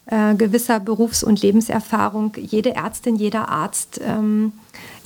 äh, 0.08 0.36
gewisser 0.36 0.80
Berufs- 0.80 1.24
und 1.24 1.42
Lebenserfahrung 1.42 2.34
jede 2.38 2.76
Ärztin, 2.76 3.16
jeder 3.16 3.50
Arzt 3.50 4.00
ähm, 4.04 4.54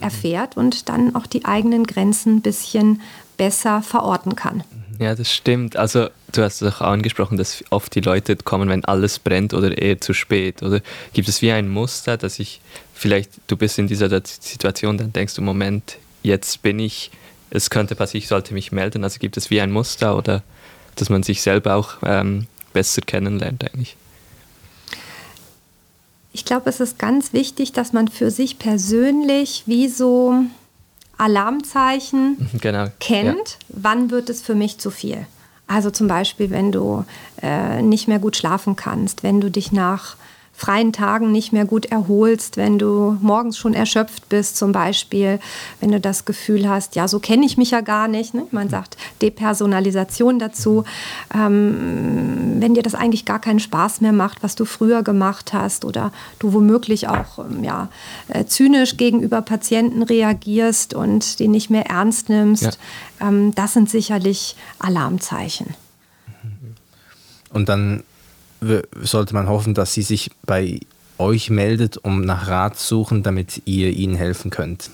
erfährt 0.01 0.57
und 0.57 0.89
dann 0.89 1.15
auch 1.15 1.25
die 1.25 1.45
eigenen 1.45 1.85
Grenzen 1.85 2.37
ein 2.37 2.41
bisschen 2.41 3.01
besser 3.37 3.81
verorten 3.81 4.35
kann. 4.35 4.63
Ja, 4.99 5.15
das 5.15 5.31
stimmt. 5.31 5.77
Also 5.77 6.09
du 6.33 6.43
hast 6.43 6.61
es 6.61 6.75
auch 6.75 6.81
angesprochen, 6.81 7.37
dass 7.37 7.63
oft 7.69 7.95
die 7.95 8.01
Leute 8.01 8.35
kommen, 8.35 8.67
wenn 8.67 8.83
alles 8.83 9.17
brennt 9.17 9.53
oder 9.53 9.77
eher 9.77 10.01
zu 10.01 10.13
spät. 10.13 10.61
Oder 10.61 10.81
gibt 11.13 11.29
es 11.29 11.41
wie 11.41 11.51
ein 11.53 11.69
Muster, 11.69 12.17
dass 12.17 12.37
ich 12.37 12.59
vielleicht, 12.93 13.31
du 13.47 13.55
bist 13.55 13.79
in 13.79 13.87
dieser 13.87 14.09
Situation, 14.09 14.97
dann 14.97 15.13
denkst 15.13 15.35
du, 15.35 15.41
Moment, 15.41 15.95
jetzt 16.21 16.61
bin 16.61 16.79
ich, 16.79 17.11
es 17.51 17.69
könnte 17.69 17.95
passieren, 17.95 18.23
ich 18.23 18.27
sollte 18.27 18.53
mich 18.53 18.71
melden. 18.71 19.03
Also 19.03 19.19
gibt 19.19 19.37
es 19.37 19.49
wie 19.49 19.61
ein 19.61 19.71
Muster 19.71 20.17
oder 20.17 20.43
dass 20.95 21.09
man 21.09 21.23
sich 21.23 21.41
selber 21.41 21.75
auch 21.75 21.97
ähm, 22.03 22.47
besser 22.73 23.01
kennenlernt 23.01 23.63
eigentlich? 23.63 23.95
Ich 26.31 26.45
glaube, 26.45 26.69
es 26.69 26.79
ist 26.79 26.99
ganz 26.99 27.33
wichtig, 27.33 27.73
dass 27.73 27.91
man 27.91 28.07
für 28.07 28.29
sich 28.29 28.59
persönlich 28.59 29.63
wie 29.65 29.87
so 29.87 30.43
Alarmzeichen 31.17 32.37
mhm, 32.39 32.59
genau. 32.59 32.87
kennt, 32.99 33.37
ja. 33.37 33.57
wann 33.69 34.11
wird 34.11 34.29
es 34.29 34.41
für 34.41 34.55
mich 34.55 34.77
zu 34.77 34.91
viel. 34.91 35.25
Also 35.67 35.91
zum 35.91 36.07
Beispiel, 36.07 36.49
wenn 36.49 36.71
du 36.71 37.05
äh, 37.41 37.81
nicht 37.81 38.07
mehr 38.07 38.19
gut 38.19 38.37
schlafen 38.37 38.75
kannst, 38.75 39.21
wenn 39.21 39.41
du 39.41 39.51
dich 39.51 39.71
nach 39.71 40.15
freien 40.59 40.91
Tagen 40.91 41.31
nicht 41.31 41.53
mehr 41.53 41.63
gut 41.63 41.85
erholst, 41.85 42.57
wenn 42.57 42.77
du 42.77 43.17
morgens 43.21 43.57
schon 43.57 43.73
erschöpft 43.73 44.27
bist 44.27 44.57
zum 44.57 44.73
Beispiel, 44.73 45.39
wenn 45.79 45.93
du 45.93 46.01
das 46.01 46.25
Gefühl 46.25 46.67
hast, 46.67 46.95
ja, 46.95 47.07
so 47.07 47.19
kenne 47.19 47.45
ich 47.45 47.55
mich 47.55 47.71
ja 47.71 47.79
gar 47.79 48.09
nicht. 48.09 48.33
Ne? 48.33 48.45
Man 48.51 48.67
sagt 48.67 48.97
Depersonalisation 49.21 50.37
dazu. 50.37 50.83
Ähm, 51.33 52.57
wenn 52.59 52.73
dir 52.73 52.83
das 52.83 52.93
eigentlich 52.93 53.23
gar 53.23 53.39
keinen 53.39 53.61
Spaß 53.61 54.01
mehr 54.01 54.11
macht, 54.11 54.43
was 54.43 54.55
du 54.55 54.65
früher 54.65 55.01
gemacht 55.01 55.53
hast 55.53 55.85
oder 55.85 56.11
du 56.39 56.51
womöglich 56.51 57.07
auch 57.07 57.39
ähm, 57.39 57.63
ja, 57.63 57.87
äh, 58.27 58.43
zynisch 58.43 58.97
gegenüber 58.97 59.41
Patienten 59.41 60.03
reagierst 60.03 60.93
und 60.93 61.39
die 61.39 61.47
nicht 61.47 61.69
mehr 61.69 61.85
ernst 61.85 62.27
nimmst, 62.27 62.63
ja. 62.63 62.71
ähm, 63.29 63.55
das 63.55 63.71
sind 63.71 63.89
sicherlich 63.89 64.57
Alarmzeichen. 64.79 65.67
Und 67.51 67.69
dann 67.69 68.03
sollte 69.01 69.33
man 69.33 69.47
hoffen, 69.47 69.73
dass 69.73 69.93
sie 69.93 70.01
sich 70.01 70.31
bei 70.45 70.79
euch 71.17 71.49
meldet, 71.49 71.97
um 71.97 72.21
nach 72.21 72.47
Rat 72.47 72.77
zu 72.77 72.87
suchen, 72.87 73.23
damit 73.23 73.61
ihr 73.65 73.89
ihnen 73.91 74.15
helfen 74.15 74.51
könnt. 74.51 74.89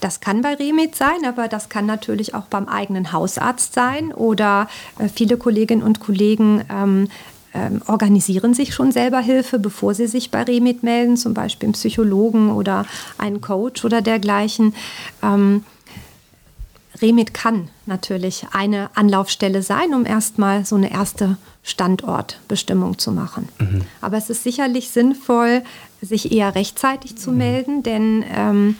Das 0.00 0.20
kann 0.20 0.42
bei 0.42 0.54
Remit 0.54 0.94
sein, 0.94 1.24
aber 1.26 1.48
das 1.48 1.70
kann 1.70 1.86
natürlich 1.86 2.34
auch 2.34 2.44
beim 2.44 2.68
eigenen 2.68 3.12
Hausarzt 3.12 3.72
sein 3.72 4.12
oder 4.12 4.68
äh, 4.98 5.08
viele 5.08 5.38
Kolleginnen 5.38 5.82
und 5.82 6.00
Kollegen 6.00 6.64
ähm, 6.70 7.08
ähm, 7.52 7.82
organisieren 7.86 8.54
sich 8.54 8.74
schon 8.74 8.92
selber 8.92 9.20
Hilfe, 9.20 9.58
bevor 9.58 9.94
sie 9.94 10.06
sich 10.06 10.30
bei 10.30 10.42
Remit 10.42 10.82
melden, 10.82 11.16
zum 11.16 11.34
Beispiel 11.34 11.68
einen 11.68 11.72
Psychologen 11.72 12.52
oder 12.52 12.86
einen 13.18 13.40
Coach 13.40 13.84
oder 13.84 14.02
dergleichen. 14.02 14.74
Ähm, 15.22 15.64
Remit 17.02 17.34
kann 17.34 17.68
natürlich 17.86 18.46
eine 18.52 18.90
Anlaufstelle 18.94 19.62
sein, 19.62 19.94
um 19.94 20.06
erstmal 20.06 20.64
so 20.64 20.76
eine 20.76 20.90
erste 20.90 21.36
Standortbestimmung 21.62 22.98
zu 22.98 23.12
machen. 23.12 23.48
Mhm. 23.58 23.82
Aber 24.00 24.16
es 24.16 24.30
ist 24.30 24.42
sicherlich 24.42 24.90
sinnvoll, 24.90 25.62
sich 26.02 26.32
eher 26.32 26.54
rechtzeitig 26.54 27.16
zu 27.16 27.30
mhm. 27.30 27.38
melden, 27.38 27.82
denn 27.82 28.24
ähm, 28.34 28.76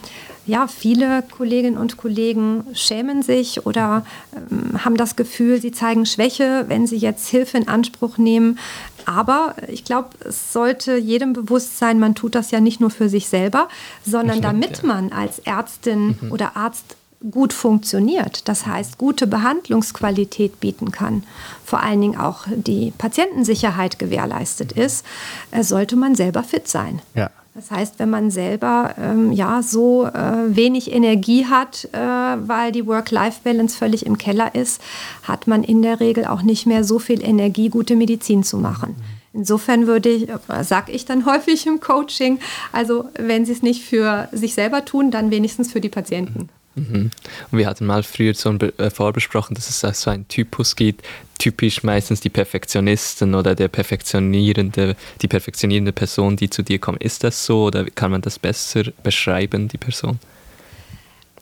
ja, 0.47 0.67
viele 0.67 1.23
Kolleginnen 1.23 1.77
und 1.77 1.97
Kollegen 1.97 2.63
schämen 2.73 3.21
sich 3.21 3.65
oder 3.65 4.03
ähm, 4.35 4.83
haben 4.83 4.97
das 4.97 5.15
Gefühl, 5.15 5.61
sie 5.61 5.71
zeigen 5.71 6.05
Schwäche, 6.05 6.65
wenn 6.67 6.87
sie 6.87 6.97
jetzt 6.97 7.27
Hilfe 7.27 7.57
in 7.57 7.67
Anspruch 7.67 8.17
nehmen. 8.17 8.57
Aber 9.05 9.55
ich 9.67 9.83
glaube, 9.83 10.09
es 10.27 10.51
sollte 10.51 10.97
jedem 10.97 11.33
bewusst 11.33 11.77
sein, 11.77 11.99
man 11.99 12.15
tut 12.15 12.35
das 12.35 12.51
ja 12.51 12.59
nicht 12.59 12.79
nur 12.79 12.89
für 12.89 13.07
sich 13.07 13.27
selber, 13.27 13.67
sondern 14.05 14.41
damit 14.41 14.83
man 14.83 15.11
als 15.11 15.39
Ärztin 15.39 16.17
mhm. 16.19 16.31
oder 16.31 16.55
Arzt 16.55 16.95
gut 17.29 17.53
funktioniert, 17.53 18.47
das 18.47 18.65
heißt 18.65 18.97
gute 18.97 19.27
Behandlungsqualität 19.27 20.59
bieten 20.59 20.91
kann, 20.91 21.23
vor 21.63 21.81
allen 21.81 22.01
Dingen 22.01 22.17
auch 22.17 22.47
die 22.55 22.91
Patientensicherheit 22.97 23.99
gewährleistet 23.99 24.71
ist, 24.71 25.05
äh, 25.51 25.63
sollte 25.63 25.95
man 25.95 26.15
selber 26.15 26.43
fit 26.43 26.67
sein. 26.67 26.99
Ja. 27.13 27.29
Das 27.53 27.69
heißt, 27.69 27.99
wenn 27.99 28.09
man 28.09 28.31
selber 28.31 28.95
ähm, 28.97 29.33
ja 29.33 29.61
so 29.61 30.05
äh, 30.05 30.55
wenig 30.55 30.93
Energie 30.93 31.45
hat, 31.45 31.89
äh, 31.91 31.97
weil 31.97 32.71
die 32.71 32.87
Work-Life-Balance 32.87 33.77
völlig 33.77 34.05
im 34.05 34.17
Keller 34.17 34.55
ist, 34.55 34.81
hat 35.23 35.47
man 35.47 35.63
in 35.63 35.81
der 35.81 35.99
Regel 35.99 36.25
auch 36.25 36.43
nicht 36.43 36.65
mehr 36.65 36.85
so 36.85 36.97
viel 36.97 37.21
Energie, 37.21 37.67
gute 37.67 37.97
Medizin 37.97 38.43
zu 38.43 38.57
machen. 38.57 38.95
Insofern 39.33 39.85
würde 39.85 40.09
ich, 40.09 40.29
sage 40.61 40.93
ich 40.93 41.03
dann 41.03 41.25
häufig 41.31 41.67
im 41.67 41.81
Coaching, 41.81 42.39
also 42.71 43.09
wenn 43.19 43.45
Sie 43.45 43.51
es 43.51 43.61
nicht 43.61 43.83
für 43.83 44.29
sich 44.31 44.53
selber 44.53 44.85
tun, 44.85 45.11
dann 45.11 45.29
wenigstens 45.29 45.73
für 45.73 45.81
die 45.81 45.89
Patienten. 45.89 46.49
Mhm. 46.75 47.11
Und 47.51 47.57
wir 47.57 47.67
hatten 47.67 47.85
mal 47.85 48.03
früher 48.03 48.33
so 48.33 48.51
äh, 48.51 48.89
vorbesprochen, 48.89 49.55
dass 49.55 49.69
es 49.69 50.01
so 50.01 50.09
einen 50.09 50.27
Typus 50.27 50.75
gibt, 50.75 51.05
typisch 51.37 51.83
meistens 51.83 52.21
die 52.21 52.29
Perfektionisten 52.29 53.35
oder 53.35 53.55
der 53.55 53.67
perfektionierende, 53.67 54.95
die 55.21 55.27
perfektionierende 55.27 55.91
Person, 55.91 56.37
die 56.37 56.49
zu 56.49 56.61
dir 56.61 56.79
kommt. 56.79 57.03
Ist 57.03 57.23
das 57.23 57.45
so 57.45 57.65
oder 57.65 57.85
kann 57.85 58.11
man 58.11 58.21
das 58.21 58.39
besser 58.39 58.83
beschreiben, 59.03 59.67
die 59.67 59.77
Person? 59.77 60.19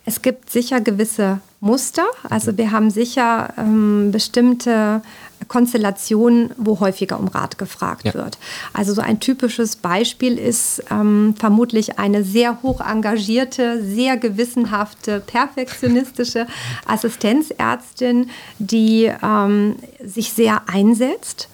Es 0.06 0.22
gibt 0.22 0.50
sicher 0.50 0.82
gewisse 0.82 1.42
Muster. 1.60 2.08
Also 2.30 2.58
wir 2.58 2.72
haben 2.72 2.90
sicher 2.90 3.54
ähm, 3.58 4.12
bestimmte 4.12 5.02
Konstellationen, 5.50 6.52
wo 6.58 6.80
häufiger 6.80 7.20
um 7.20 7.28
Rat 7.28 7.58
gefragt 7.58 8.06
ja. 8.06 8.14
wird. 8.14 8.38
Also 8.72 8.94
so 8.94 9.02
ein 9.02 9.20
typisches 9.20 9.76
Beispiel 9.76 10.38
ist 10.38 10.82
ähm, 10.90 11.36
vermutlich 11.38 12.00
eine 12.00 12.24
sehr 12.24 12.62
hoch 12.62 12.80
engagierte, 12.80 13.84
sehr 13.84 14.16
gewissenhafte, 14.16 15.20
perfektionistische 15.20 16.48
Assistenzärztin, 16.86 18.30
die 18.60 19.12
ähm, 19.22 19.76
sich 20.02 20.32
sehr 20.32 20.62
einsetzt, 20.70 21.50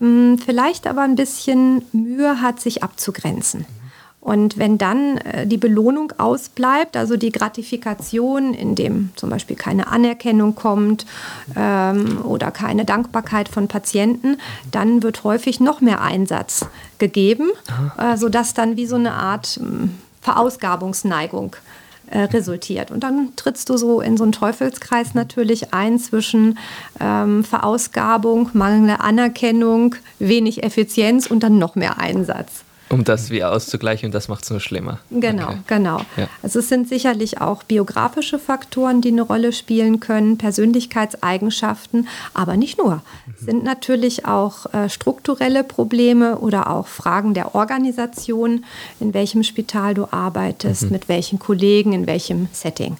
ähm, 0.00 0.38
vielleicht 0.44 0.86
aber 0.86 1.02
ein 1.02 1.14
bisschen 1.14 1.82
Mühe 1.92 2.42
hat, 2.42 2.60
sich 2.60 2.82
abzugrenzen. 2.82 3.64
Und 4.26 4.58
wenn 4.58 4.76
dann 4.76 5.18
äh, 5.18 5.46
die 5.46 5.56
Belohnung 5.56 6.12
ausbleibt, 6.18 6.96
also 6.96 7.16
die 7.16 7.30
Gratifikation, 7.30 8.54
indem 8.54 9.10
zum 9.14 9.30
Beispiel 9.30 9.54
keine 9.54 9.86
Anerkennung 9.86 10.56
kommt 10.56 11.06
ähm, 11.54 12.18
oder 12.24 12.50
keine 12.50 12.84
Dankbarkeit 12.84 13.48
von 13.48 13.68
Patienten, 13.68 14.38
dann 14.72 15.04
wird 15.04 15.22
häufig 15.22 15.60
noch 15.60 15.80
mehr 15.80 16.02
Einsatz 16.02 16.66
gegeben, 16.98 17.50
äh, 17.98 18.16
sodass 18.16 18.52
dann 18.52 18.76
wie 18.76 18.86
so 18.86 18.96
eine 18.96 19.12
Art 19.12 19.60
äh, 19.62 19.86
Verausgabungsneigung 20.22 21.54
äh, 22.10 22.22
resultiert. 22.22 22.90
Und 22.90 23.04
dann 23.04 23.28
trittst 23.36 23.68
du 23.70 23.76
so 23.76 24.00
in 24.00 24.16
so 24.16 24.24
einen 24.24 24.32
Teufelskreis 24.32 25.14
natürlich 25.14 25.72
ein 25.72 26.00
zwischen 26.00 26.58
ähm, 26.98 27.44
Verausgabung, 27.44 28.50
mangelnde 28.54 28.98
Anerkennung, 28.98 29.94
wenig 30.18 30.64
Effizienz 30.64 31.28
und 31.28 31.44
dann 31.44 31.58
noch 31.58 31.76
mehr 31.76 31.98
Einsatz. 31.98 32.65
Um 32.96 33.04
das 33.04 33.28
wie 33.28 33.44
auszugleichen 33.44 34.06
und 34.06 34.14
das 34.14 34.28
macht 34.28 34.44
es 34.44 34.50
nur 34.50 34.58
schlimmer. 34.58 35.00
Genau, 35.10 35.48
okay. 35.48 35.58
genau. 35.66 36.00
Ja. 36.16 36.28
Also 36.42 36.60
es 36.60 36.70
sind 36.70 36.88
sicherlich 36.88 37.42
auch 37.42 37.62
biografische 37.62 38.38
Faktoren, 38.38 39.02
die 39.02 39.08
eine 39.08 39.20
Rolle 39.20 39.52
spielen 39.52 40.00
können, 40.00 40.38
Persönlichkeitseigenschaften, 40.38 42.08
aber 42.32 42.56
nicht 42.56 42.78
nur. 42.78 43.02
Es 43.38 43.44
sind 43.44 43.64
natürlich 43.64 44.24
auch 44.24 44.72
äh, 44.72 44.88
strukturelle 44.88 45.62
Probleme 45.62 46.38
oder 46.38 46.70
auch 46.70 46.86
Fragen 46.86 47.34
der 47.34 47.54
Organisation, 47.54 48.64
in 48.98 49.12
welchem 49.12 49.42
Spital 49.42 49.92
du 49.92 50.08
arbeitest, 50.10 50.84
mhm. 50.84 50.92
mit 50.92 51.10
welchen 51.10 51.38
Kollegen, 51.38 51.92
in 51.92 52.06
welchem 52.06 52.48
Setting. 52.52 52.96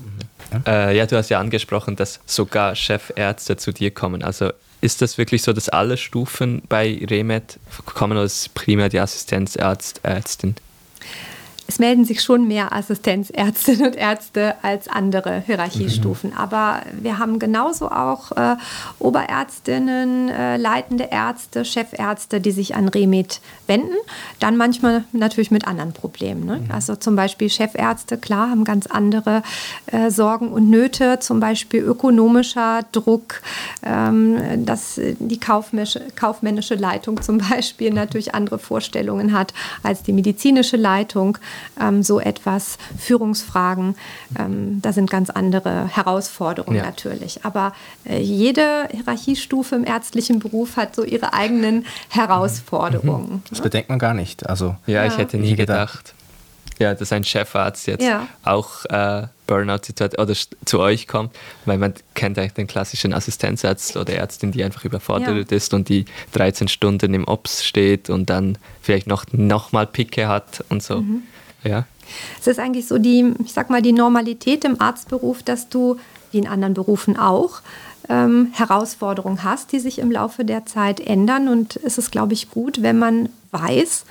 Mhm. 0.52 0.62
Äh, 0.66 0.94
ja, 0.94 1.06
du 1.06 1.16
hast 1.16 1.30
ja 1.30 1.40
angesprochen, 1.40 1.96
dass 1.96 2.20
sogar 2.26 2.74
Chefärzte 2.74 3.56
zu 3.56 3.72
dir 3.72 3.90
kommen. 3.92 4.22
Also 4.22 4.50
ist 4.80 5.02
das 5.02 5.18
wirklich 5.18 5.42
so, 5.42 5.52
dass 5.52 5.68
alle 5.68 5.96
Stufen 5.96 6.62
bei 6.68 7.04
Remed 7.08 7.58
kommen 7.86 8.12
oder 8.12 8.24
ist 8.24 8.54
primär 8.54 8.88
die 8.88 9.00
Assistenzärztin? 9.00 10.54
Es 11.68 11.78
melden 11.78 12.04
sich 12.04 12.22
schon 12.22 12.46
mehr 12.46 12.72
Assistenzärztinnen 12.72 13.86
und 13.86 13.96
Ärzte 13.96 14.54
als 14.62 14.88
andere 14.88 15.42
Hierarchiestufen. 15.44 16.30
Mhm. 16.30 16.36
Aber 16.36 16.82
wir 16.92 17.18
haben 17.18 17.38
genauso 17.38 17.90
auch 17.90 18.32
äh, 18.32 18.56
Oberärztinnen, 18.98 20.28
äh, 20.28 20.56
leitende 20.56 21.08
Ärzte, 21.10 21.64
Chefärzte, 21.64 22.40
die 22.40 22.52
sich 22.52 22.76
an 22.76 22.88
Remit 22.88 23.40
wenden. 23.66 23.96
Dann 24.38 24.56
manchmal 24.56 25.04
natürlich 25.12 25.50
mit 25.50 25.66
anderen 25.66 25.92
Problemen. 25.92 26.44
Ne? 26.44 26.58
Mhm. 26.58 26.70
Also 26.70 26.94
zum 26.94 27.16
Beispiel 27.16 27.50
Chefärzte, 27.50 28.16
klar, 28.16 28.50
haben 28.50 28.64
ganz 28.64 28.86
andere 28.86 29.42
äh, 29.86 30.10
Sorgen 30.10 30.52
und 30.52 30.70
Nöte, 30.70 31.18
zum 31.18 31.40
Beispiel 31.40 31.82
ökonomischer 31.82 32.84
Druck, 32.92 33.42
ähm, 33.82 34.64
dass 34.64 35.00
die 35.18 35.40
kaufmännische, 35.40 36.02
kaufmännische 36.14 36.76
Leitung 36.76 37.20
zum 37.22 37.38
Beispiel 37.50 37.92
natürlich 37.92 38.34
andere 38.34 38.58
Vorstellungen 38.58 39.32
hat 39.32 39.52
als 39.82 40.02
die 40.02 40.12
medizinische 40.12 40.76
Leitung 40.76 41.38
ähm, 41.80 42.02
so 42.02 42.20
etwas, 42.20 42.78
Führungsfragen, 42.98 43.96
ähm, 44.38 44.80
da 44.82 44.92
sind 44.92 45.10
ganz 45.10 45.30
andere 45.30 45.88
Herausforderungen 45.88 46.76
ja. 46.76 46.84
natürlich. 46.84 47.44
Aber 47.44 47.72
äh, 48.04 48.20
jede 48.20 48.88
Hierarchiestufe 48.90 49.74
im 49.74 49.84
ärztlichen 49.84 50.38
Beruf 50.38 50.76
hat 50.76 50.94
so 50.94 51.04
ihre 51.04 51.32
eigenen 51.32 51.86
Herausforderungen. 52.08 53.32
Mhm. 53.34 53.42
Das 53.50 53.60
bedenkt 53.60 53.88
man 53.88 53.98
gar 53.98 54.14
nicht. 54.14 54.48
Also, 54.48 54.76
ja, 54.86 55.04
ja. 55.04 55.06
ich 55.06 55.18
hätte 55.18 55.36
nie 55.36 55.56
gedacht. 55.56 56.14
Ja, 56.78 56.94
dass 56.94 57.10
ein 57.10 57.24
Chefarzt 57.24 57.86
jetzt 57.86 58.04
ja. 58.04 58.28
auch 58.42 58.84
äh, 58.86 59.28
Burnout-Situation 59.46 60.22
oder 60.22 60.34
zu 60.64 60.80
euch 60.80 61.06
kommt, 61.06 61.34
weil 61.64 61.78
man 61.78 61.94
kennt 62.14 62.38
eigentlich 62.38 62.52
den 62.52 62.66
klassischen 62.66 63.14
Assistenzarzt 63.14 63.96
oder 63.96 64.12
Ärztin, 64.12 64.52
die 64.52 64.62
einfach 64.62 64.84
überfordert 64.84 65.50
ja. 65.50 65.56
ist 65.56 65.72
und 65.72 65.88
die 65.88 66.04
13 66.32 66.68
Stunden 66.68 67.14
im 67.14 67.26
Ops 67.26 67.64
steht 67.64 68.10
und 68.10 68.28
dann 68.28 68.58
vielleicht 68.82 69.06
noch, 69.06 69.24
noch 69.32 69.72
mal 69.72 69.86
Picke 69.86 70.28
hat 70.28 70.64
und 70.68 70.82
so. 70.82 71.00
Mhm. 71.00 71.22
Ja. 71.68 71.84
Es 72.40 72.46
ist 72.46 72.58
eigentlich 72.58 72.86
so 72.86 72.98
die, 72.98 73.34
ich 73.44 73.52
sag 73.52 73.70
mal, 73.70 73.82
die 73.82 73.92
Normalität 73.92 74.64
im 74.64 74.80
Arztberuf, 74.80 75.42
dass 75.42 75.68
du, 75.68 75.96
wie 76.30 76.38
in 76.38 76.46
anderen 76.46 76.74
Berufen 76.74 77.18
auch, 77.18 77.60
ähm, 78.08 78.50
Herausforderungen 78.52 79.42
hast, 79.42 79.72
die 79.72 79.80
sich 79.80 79.98
im 79.98 80.12
Laufe 80.12 80.44
der 80.44 80.66
Zeit 80.66 81.00
ändern. 81.00 81.48
Und 81.48 81.76
es 81.82 81.98
ist, 81.98 82.12
glaube 82.12 82.34
ich, 82.34 82.50
gut, 82.50 82.82
wenn 82.82 82.98
man 82.98 83.28
weiß, 83.50 84.04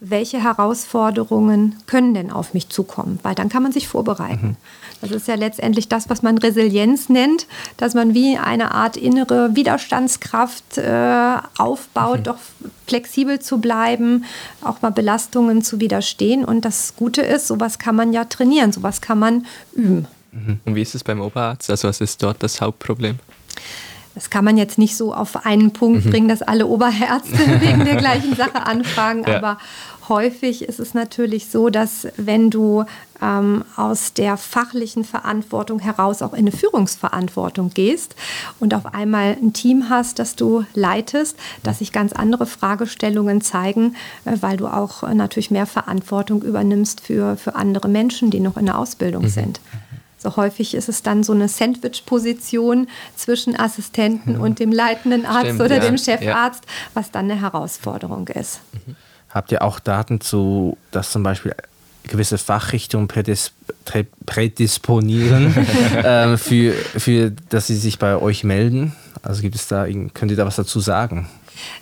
welche 0.00 0.42
Herausforderungen 0.42 1.76
können 1.86 2.14
denn 2.14 2.32
auf 2.32 2.54
mich 2.54 2.68
zukommen, 2.68 3.20
weil 3.22 3.34
dann 3.34 3.48
kann 3.48 3.62
man 3.62 3.72
sich 3.72 3.86
vorbereiten. 3.86 4.48
Mhm. 4.48 4.56
Das 5.02 5.10
ist 5.10 5.28
ja 5.28 5.34
letztendlich 5.34 5.88
das, 5.88 6.08
was 6.08 6.22
man 6.22 6.38
Resilienz 6.38 7.08
nennt, 7.08 7.46
dass 7.76 7.94
man 7.94 8.14
wie 8.14 8.38
eine 8.38 8.72
Art 8.72 8.96
innere 8.96 9.54
Widerstandskraft 9.54 10.78
äh, 10.78 11.36
aufbaut, 11.58 12.20
mhm. 12.20 12.24
doch 12.24 12.38
flexibel 12.86 13.40
zu 13.40 13.58
bleiben, 13.58 14.24
auch 14.62 14.80
mal 14.80 14.90
Belastungen 14.90 15.62
zu 15.62 15.80
widerstehen. 15.80 16.44
Und 16.44 16.64
das 16.64 16.94
Gute 16.96 17.20
ist, 17.20 17.48
sowas 17.48 17.80
kann 17.80 17.96
man 17.96 18.12
ja 18.12 18.24
trainieren, 18.24 18.72
sowas 18.72 19.00
kann 19.00 19.18
man 19.18 19.46
üben. 19.74 20.06
Mhm. 20.30 20.60
Und 20.64 20.74
wie 20.76 20.82
ist 20.82 20.94
es 20.94 21.02
beim 21.02 21.20
Oberarzt? 21.20 21.68
Also 21.68 21.88
was 21.88 22.00
ist 22.00 22.22
dort 22.22 22.42
das 22.42 22.60
Hauptproblem? 22.60 23.18
Das 24.14 24.30
kann 24.30 24.44
man 24.44 24.56
jetzt 24.56 24.78
nicht 24.78 24.96
so 24.96 25.14
auf 25.14 25.46
einen 25.46 25.72
Punkt 25.72 26.04
mhm. 26.04 26.10
bringen, 26.10 26.28
dass 26.28 26.42
alle 26.42 26.66
Oberärzte 26.66 27.38
wegen 27.60 27.84
der 27.84 27.96
gleichen 27.96 28.36
Sache 28.36 28.66
anfragen, 28.66 29.24
ja. 29.26 29.36
aber 29.36 29.58
häufig 30.08 30.62
ist 30.62 30.80
es 30.80 30.94
natürlich 30.94 31.48
so, 31.48 31.70
dass 31.70 32.08
wenn 32.16 32.50
du 32.50 32.84
ähm, 33.22 33.64
aus 33.76 34.12
der 34.12 34.36
fachlichen 34.36 35.04
Verantwortung 35.04 35.78
heraus 35.78 36.22
auch 36.22 36.32
in 36.32 36.40
eine 36.40 36.52
Führungsverantwortung 36.52 37.70
gehst 37.72 38.14
und 38.60 38.74
auf 38.74 38.94
einmal 38.94 39.36
ein 39.40 39.52
Team 39.52 39.88
hast, 39.88 40.18
das 40.18 40.36
du 40.36 40.64
leitest, 40.74 41.36
dass 41.62 41.78
sich 41.78 41.92
ganz 41.92 42.12
andere 42.12 42.46
Fragestellungen 42.46 43.40
zeigen, 43.40 43.94
äh, 44.24 44.36
weil 44.40 44.56
du 44.56 44.66
auch 44.66 45.02
äh, 45.02 45.14
natürlich 45.14 45.50
mehr 45.50 45.66
Verantwortung 45.66 46.42
übernimmst 46.42 47.00
für, 47.00 47.36
für 47.36 47.54
andere 47.54 47.88
Menschen, 47.88 48.30
die 48.30 48.40
noch 48.40 48.56
in 48.56 48.66
der 48.66 48.78
Ausbildung 48.78 49.24
mhm. 49.24 49.28
sind. 49.28 49.60
So 50.22 50.36
häufig 50.36 50.74
ist 50.74 50.88
es 50.88 51.02
dann 51.02 51.24
so 51.24 51.32
eine 51.32 51.48
Sandwich-Position 51.48 52.88
zwischen 53.16 53.58
Assistenten 53.58 54.34
mhm. 54.36 54.40
und 54.40 54.58
dem 54.60 54.70
leitenden 54.70 55.26
Arzt 55.26 55.46
Stimmt, 55.46 55.60
oder 55.62 55.76
ja. 55.76 55.80
dem 55.80 55.98
Chefarzt, 55.98 56.64
ja. 56.64 56.70
was 56.94 57.10
dann 57.10 57.30
eine 57.30 57.40
Herausforderung 57.40 58.28
ist. 58.28 58.60
Mhm. 58.86 58.96
Habt 59.30 59.50
ihr 59.50 59.62
auch 59.62 59.80
Daten 59.80 60.20
zu, 60.20 60.76
dass 60.90 61.10
zum 61.10 61.22
Beispiel 61.22 61.54
gewisse 62.04 62.38
Fachrichtungen 62.38 63.08
prädis 63.08 63.52
prädisponieren, 64.26 65.56
äh, 65.96 66.36
für, 66.36 66.72
für, 66.72 67.32
dass 67.48 67.66
sie 67.66 67.76
sich 67.76 67.98
bei 67.98 68.16
euch 68.16 68.44
melden? 68.44 68.94
Also 69.22 69.42
gibt 69.42 69.56
es 69.56 69.66
da, 69.66 69.86
könnt 70.14 70.30
ihr 70.30 70.36
da 70.36 70.46
was 70.46 70.56
dazu 70.56 70.78
sagen? 70.78 71.28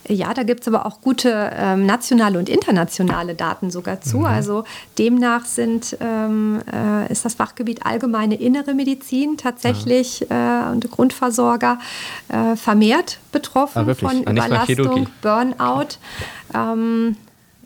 Ja, 0.09 0.35
da 0.35 0.43
gibt 0.43 0.63
es 0.63 0.69
aber 0.69 0.87
auch 0.87 1.01
gute 1.01 1.51
ähm, 1.55 1.87
nationale 1.87 2.39
und 2.39 2.49
internationale 2.49 3.35
Daten 3.35 3.71
sogar 3.71 4.01
zu. 4.01 4.19
Mhm. 4.19 4.27
Also 4.27 4.65
demnach 4.99 5.45
sind, 5.45 5.97
ähm, 6.01 6.61
äh, 6.73 7.11
ist 7.11 7.25
das 7.25 7.35
Fachgebiet 7.35 7.87
allgemeine 7.87 8.35
innere 8.35 8.75
Medizin 8.75 9.37
tatsächlich 9.37 10.27
ja. 10.29 10.69
äh, 10.69 10.73
und 10.73 10.91
Grundversorger 10.91 11.79
äh, 12.29 12.57
vermehrt 12.57 13.19
betroffen 13.33 13.89
ah, 13.89 13.95
von 13.95 14.27
ah, 14.27 14.31
Überlastung, 14.31 15.07
Burnout. 15.23 15.97
Ähm, 16.55 17.17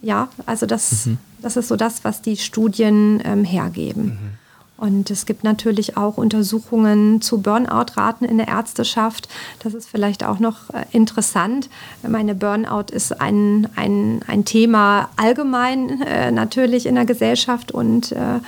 ja, 0.02 0.28
also 0.46 0.66
das, 0.66 1.06
mhm. 1.06 1.18
das 1.40 1.56
ist 1.56 1.68
so 1.68 1.76
das, 1.76 2.04
was 2.04 2.22
die 2.22 2.36
Studien 2.36 3.22
ähm, 3.24 3.44
hergeben. 3.44 4.04
Mhm. 4.04 4.43
Und 4.84 5.10
es 5.10 5.24
gibt 5.24 5.44
natürlich 5.44 5.96
auch 5.96 6.18
Untersuchungen 6.18 7.22
zu 7.22 7.40
Burnout-Raten 7.40 8.26
in 8.26 8.36
der 8.36 8.48
Ärzteschaft. 8.48 9.30
Das 9.60 9.72
ist 9.72 9.88
vielleicht 9.88 10.22
auch 10.24 10.38
noch 10.40 10.68
äh, 10.74 10.84
interessant. 10.92 11.70
Meine 12.06 12.34
Burnout 12.34 12.92
ist 12.92 13.18
ein, 13.18 13.66
ein, 13.76 14.20
ein 14.26 14.44
Thema 14.44 15.08
allgemein 15.16 16.02
äh, 16.02 16.30
natürlich 16.30 16.84
in 16.84 16.96
der 16.96 17.06
Gesellschaft 17.06 17.72
und 17.72 18.12
äh, 18.12 18.18
mhm. 18.18 18.40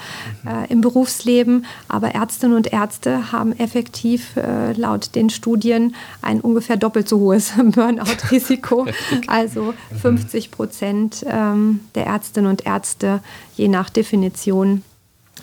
äh, 0.46 0.66
im 0.68 0.82
Berufsleben. 0.82 1.64
Aber 1.88 2.14
Ärztinnen 2.14 2.54
und 2.54 2.70
Ärzte 2.70 3.32
haben 3.32 3.58
effektiv 3.58 4.36
äh, 4.36 4.72
laut 4.72 5.14
den 5.14 5.30
Studien 5.30 5.94
ein 6.20 6.42
ungefähr 6.42 6.76
doppelt 6.76 7.08
so 7.08 7.18
hohes 7.18 7.52
Burnout-Risiko. 7.56 8.86
also 9.26 9.72
50 10.02 10.50
Prozent 10.50 11.24
ähm, 11.26 11.80
der 11.94 12.04
Ärztinnen 12.04 12.50
und 12.50 12.66
Ärzte 12.66 13.20
je 13.56 13.68
nach 13.68 13.88
Definition 13.88 14.82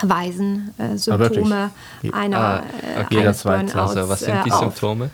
weisen 0.02 0.74
äh, 0.78 0.98
Symptome 0.98 1.70
einer, 2.12 2.38
ah, 2.38 2.64
okay, 3.02 3.18
äh, 3.18 3.22
eines 3.22 3.44
Burnouts 3.44 3.76
also, 3.76 4.10
Was 4.10 4.20
sind 4.22 4.46
die 4.46 4.50
äh, 4.50 4.58
Symptome? 4.58 5.10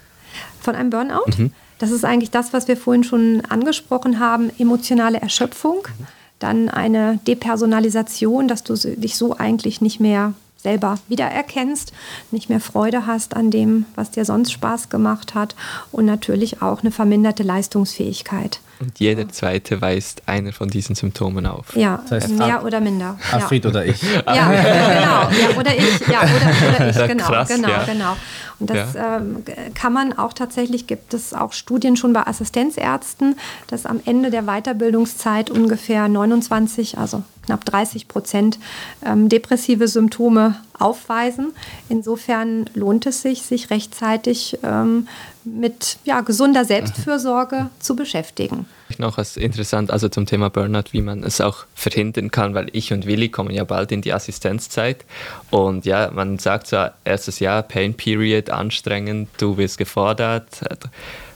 Von 0.62 0.76
einem 0.76 0.89
Burnout? 0.89 1.26
Mhm. 1.38 1.52
Das 1.80 1.92
ist 1.92 2.06
eigentlich 2.06 2.32
das, 2.32 2.54
was 2.54 2.68
wir 2.68 2.78
vorhin 2.78 3.04
schon 3.04 3.42
angesprochen 3.50 4.20
haben, 4.20 4.52
emotionale 4.58 5.22
Erschöpfung, 5.22 5.78
mhm. 5.78 6.08
dann 6.39 6.70
eine 6.70 7.20
Depersonalisation, 7.28 8.48
dass 8.48 8.63
du 8.63 8.76
dich 8.76 9.15
so 9.15 9.38
eigentlich 9.38 9.82
nicht 9.82 10.00
mehr 10.00 10.34
selber 10.62 11.00
wiedererkennst, 11.08 11.93
nicht 12.32 12.50
mehr 12.50 12.60
Freude 12.60 13.06
hast 13.06 13.36
an 13.36 13.52
dem, 13.52 13.86
was 13.95 14.12
dir 14.12 14.26
sonst 14.26 14.52
Spaß 14.52 14.89
gemacht 14.89 15.36
hat 15.36 15.56
und 15.91 16.06
natürlich 16.06 16.62
auch 16.62 16.82
eine 16.82 16.91
verminderte 16.91 17.43
Leistungsfähigkeit. 17.43 18.60
Und 18.80 18.98
jeder 18.98 19.28
zweite 19.28 19.82
weist 19.82 20.24
einer 20.26 20.54
von 20.54 20.69
diesen 20.69 20.95
Symptomen 20.95 21.45
auf. 21.45 21.76
Ja, 21.76 22.02
das 22.10 22.24
heißt, 22.24 22.38
mehr 22.38 22.63
oder 22.63 22.80
minder. 22.80 23.19
Alfred 23.30 23.65
ja. 23.65 23.69
oder 23.69 23.86
ich. 23.86 24.02
Ja, 24.26 24.52
genau. 24.52 25.52
Ja, 25.52 25.58
oder 25.60 25.76
ich. 25.76 26.08
Ja, 26.08 26.22
oder, 26.22 26.69
oder 26.69 26.89
ich. 27.02 27.08
Genau, 27.08 27.26
Krass, 27.26 27.50
genau, 27.50 27.67
ja. 27.67 27.84
genau. 27.84 28.15
Und 28.60 28.69
das 28.69 28.93
ja. 28.93 29.17
ähm, 29.17 29.43
kann 29.74 29.91
man 29.91 30.17
auch 30.17 30.32
tatsächlich, 30.32 30.88
gibt 30.88 31.13
es 31.13 31.34
auch 31.34 31.52
Studien 31.52 31.98
schon 31.98 32.13
bei 32.13 32.26
Assistenzärzten, 32.26 33.38
dass 33.67 33.86
am 33.86 34.00
Ende 34.06 34.32
der 34.32 34.43
Weiterbildungszeit 34.43 35.50
ungefähr 35.50 36.08
29, 36.08 36.98
also 36.98 37.24
knapp 37.49 37.65
30 37.65 38.07
Prozent 38.07 38.59
ähm, 39.03 39.27
depressive 39.27 39.88
Symptome 39.88 40.55
aufweisen. 40.77 41.51
Insofern 41.89 42.69
lohnt 42.75 43.07
es 43.07 43.23
sich, 43.23 43.41
sich 43.41 43.71
rechtzeitig 43.71 44.59
ähm, 44.62 45.07
mit 45.43 45.97
ja, 46.03 46.21
gesunder 46.21 46.63
Selbstfürsorge 46.63 47.71
zu 47.79 47.95
beschäftigen. 47.95 48.67
Noch 48.99 49.17
was 49.17 49.35
interessant, 49.35 49.89
also 49.89 50.09
zum 50.09 50.27
Thema 50.27 50.51
Burnout, 50.51 50.91
wie 50.91 51.01
man 51.01 51.23
es 51.23 51.41
auch 51.41 51.65
verhindern 51.73 52.29
kann, 52.29 52.53
weil 52.53 52.67
ich 52.71 52.93
und 52.93 53.07
Willi 53.07 53.29
kommen 53.29 53.51
ja 53.51 53.63
bald 53.63 53.91
in 53.91 54.03
die 54.03 54.13
Assistenzzeit 54.13 55.05
und 55.49 55.85
ja, 55.85 56.12
man 56.13 56.38
sagt 56.38 56.67
so, 56.67 56.85
erstes 57.03 57.39
Jahr, 57.39 57.63
Pain 57.63 57.95
Period, 57.95 58.51
anstrengend, 58.51 59.29
du 59.39 59.57
wirst 59.57 59.79
gefordert 59.79 60.45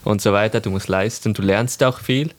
und 0.03 0.21
so 0.21 0.31
weiter, 0.31 0.59
du 0.59 0.69
musst 0.69 0.89
leisten, 0.89 1.33
du 1.33 1.41
lernst 1.41 1.83
auch 1.83 1.99
viel 1.99 2.29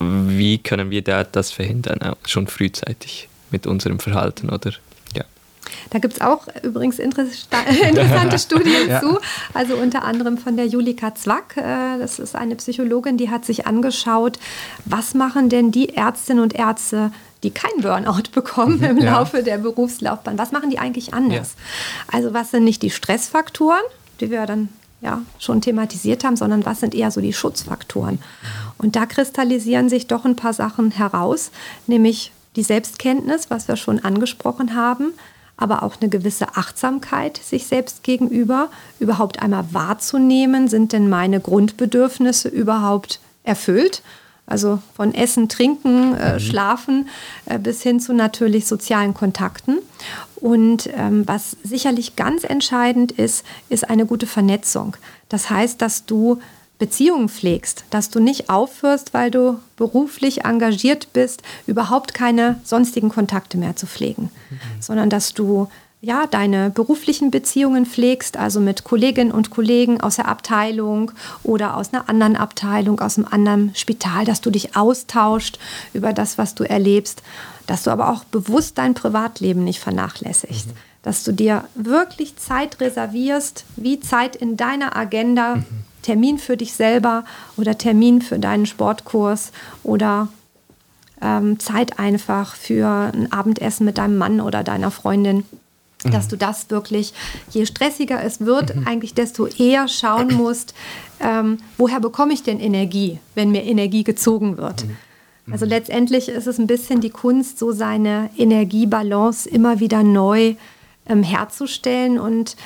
wie 0.00 0.58
können 0.58 0.90
wir 0.90 1.02
da 1.02 1.24
das 1.24 1.52
verhindern, 1.52 2.16
schon 2.26 2.46
frühzeitig 2.46 3.28
mit 3.50 3.66
unserem 3.66 4.00
Verhalten 4.00 4.48
oder 4.48 4.72
ja. 5.14 5.24
Da 5.90 5.98
gibt 5.98 6.14
es 6.14 6.20
auch 6.20 6.46
übrigens 6.62 6.98
interessante 6.98 8.38
Studien 8.38 8.88
ja. 8.88 9.00
zu, 9.00 9.18
also 9.52 9.76
unter 9.76 10.04
anderem 10.04 10.38
von 10.38 10.56
der 10.56 10.66
Julika 10.66 11.14
Zwack, 11.14 11.56
äh, 11.56 11.98
das 11.98 12.18
ist 12.18 12.34
eine 12.34 12.56
Psychologin, 12.56 13.18
die 13.18 13.30
hat 13.30 13.44
sich 13.44 13.66
angeschaut, 13.66 14.38
was 14.86 15.14
machen 15.14 15.50
denn 15.50 15.70
die 15.70 15.90
Ärztinnen 15.90 16.42
und 16.42 16.54
Ärzte, 16.54 17.12
die 17.42 17.50
kein 17.50 17.82
Burnout 17.82 18.30
bekommen 18.32 18.82
im 18.82 18.98
ja. 18.98 19.18
Laufe 19.18 19.42
der 19.42 19.58
Berufslaufbahn, 19.58 20.38
was 20.38 20.52
machen 20.52 20.70
die 20.70 20.78
eigentlich 20.78 21.12
anders? 21.12 21.56
Ja. 21.56 22.18
Also 22.18 22.32
was 22.32 22.50
sind 22.50 22.64
nicht 22.64 22.82
die 22.82 22.90
Stressfaktoren, 22.90 23.82
die 24.20 24.30
wir 24.30 24.46
dann 24.46 24.70
ja, 25.00 25.22
schon 25.38 25.60
thematisiert 25.60 26.24
haben, 26.24 26.36
sondern 26.36 26.66
was 26.66 26.80
sind 26.80 26.94
eher 26.94 27.10
so 27.10 27.20
die 27.20 27.32
Schutzfaktoren. 27.32 28.18
Und 28.78 28.96
da 28.96 29.06
kristallisieren 29.06 29.88
sich 29.88 30.06
doch 30.06 30.24
ein 30.24 30.36
paar 30.36 30.52
Sachen 30.52 30.90
heraus, 30.90 31.50
nämlich 31.86 32.32
die 32.56 32.62
Selbstkenntnis, 32.62 33.50
was 33.50 33.68
wir 33.68 33.76
schon 33.76 34.00
angesprochen 34.00 34.74
haben, 34.74 35.12
aber 35.56 35.82
auch 35.82 35.96
eine 36.00 36.10
gewisse 36.10 36.56
Achtsamkeit 36.56 37.36
sich 37.36 37.66
selbst 37.66 38.02
gegenüber, 38.02 38.70
überhaupt 38.98 39.42
einmal 39.42 39.66
wahrzunehmen, 39.72 40.68
sind 40.68 40.92
denn 40.92 41.08
meine 41.08 41.40
Grundbedürfnisse 41.40 42.48
überhaupt 42.48 43.20
erfüllt? 43.44 44.02
Also 44.50 44.80
von 44.94 45.14
Essen, 45.14 45.48
Trinken, 45.48 46.14
äh, 46.16 46.34
mhm. 46.34 46.40
Schlafen 46.40 47.08
äh, 47.46 47.58
bis 47.58 47.82
hin 47.82 48.00
zu 48.00 48.12
natürlich 48.12 48.66
sozialen 48.66 49.14
Kontakten. 49.14 49.78
Und 50.36 50.90
ähm, 50.94 51.26
was 51.26 51.56
sicherlich 51.62 52.16
ganz 52.16 52.44
entscheidend 52.44 53.12
ist, 53.12 53.44
ist 53.68 53.88
eine 53.88 54.06
gute 54.06 54.26
Vernetzung. 54.26 54.96
Das 55.28 55.50
heißt, 55.50 55.80
dass 55.80 56.04
du 56.04 56.40
Beziehungen 56.80 57.28
pflegst, 57.28 57.84
dass 57.90 58.10
du 58.10 58.20
nicht 58.20 58.48
aufhörst, 58.48 59.14
weil 59.14 59.30
du 59.30 59.60
beruflich 59.76 60.44
engagiert 60.44 61.12
bist, 61.12 61.42
überhaupt 61.66 62.14
keine 62.14 62.58
sonstigen 62.64 63.10
Kontakte 63.10 63.58
mehr 63.58 63.76
zu 63.76 63.86
pflegen, 63.86 64.30
mhm. 64.50 64.58
sondern 64.80 65.10
dass 65.10 65.34
du 65.34 65.68
ja, 66.02 66.26
deine 66.26 66.70
beruflichen 66.70 67.30
Beziehungen 67.30 67.84
pflegst, 67.84 68.38
also 68.38 68.58
mit 68.58 68.84
Kolleginnen 68.84 69.32
und 69.32 69.50
Kollegen 69.50 70.00
aus 70.00 70.16
der 70.16 70.28
Abteilung 70.28 71.12
oder 71.42 71.76
aus 71.76 71.92
einer 71.92 72.08
anderen 72.08 72.36
Abteilung, 72.36 73.00
aus 73.00 73.18
einem 73.18 73.28
anderen 73.30 73.74
Spital, 73.74 74.24
dass 74.24 74.40
du 74.40 74.50
dich 74.50 74.76
austauscht 74.76 75.58
über 75.92 76.14
das, 76.14 76.38
was 76.38 76.54
du 76.54 76.64
erlebst, 76.64 77.22
dass 77.66 77.82
du 77.82 77.90
aber 77.90 78.08
auch 78.08 78.24
bewusst 78.24 78.78
dein 78.78 78.94
Privatleben 78.94 79.62
nicht 79.62 79.80
vernachlässigst, 79.80 80.68
mhm. 80.68 80.72
dass 81.02 81.22
du 81.22 81.32
dir 81.32 81.64
wirklich 81.74 82.36
Zeit 82.36 82.80
reservierst, 82.80 83.66
wie 83.76 84.00
Zeit 84.00 84.36
in 84.36 84.56
deiner 84.56 84.96
Agenda, 84.96 85.56
mhm. 85.56 85.66
Termin 86.00 86.38
für 86.38 86.56
dich 86.56 86.72
selber 86.72 87.24
oder 87.58 87.76
Termin 87.76 88.22
für 88.22 88.38
deinen 88.38 88.64
Sportkurs 88.64 89.52
oder 89.82 90.28
ähm, 91.20 91.60
Zeit 91.60 91.98
einfach 91.98 92.54
für 92.54 93.12
ein 93.12 93.30
Abendessen 93.30 93.84
mit 93.84 93.98
deinem 93.98 94.16
Mann 94.16 94.40
oder 94.40 94.64
deiner 94.64 94.90
Freundin 94.90 95.44
dass 96.04 96.28
du 96.28 96.36
das 96.36 96.70
wirklich, 96.70 97.12
je 97.50 97.66
stressiger 97.66 98.22
es 98.22 98.40
wird, 98.40 98.74
mhm. 98.74 98.86
eigentlich 98.86 99.14
desto 99.14 99.46
eher 99.46 99.88
schauen 99.88 100.34
musst, 100.36 100.74
ähm, 101.20 101.58
woher 101.76 102.00
bekomme 102.00 102.32
ich 102.32 102.42
denn 102.42 102.60
Energie, 102.60 103.18
wenn 103.34 103.50
mir 103.50 103.64
Energie 103.64 104.04
gezogen 104.04 104.56
wird. 104.56 104.86
Mhm. 104.86 104.96
Also 105.52 105.66
letztendlich 105.66 106.28
ist 106.28 106.46
es 106.46 106.58
ein 106.58 106.66
bisschen 106.66 107.00
die 107.00 107.10
Kunst, 107.10 107.58
so 107.58 107.72
seine 107.72 108.30
Energiebalance 108.36 109.48
immer 109.48 109.80
wieder 109.80 110.02
neu 110.02 110.54
ähm, 111.06 111.22
herzustellen 111.22 112.18
und 112.18 112.56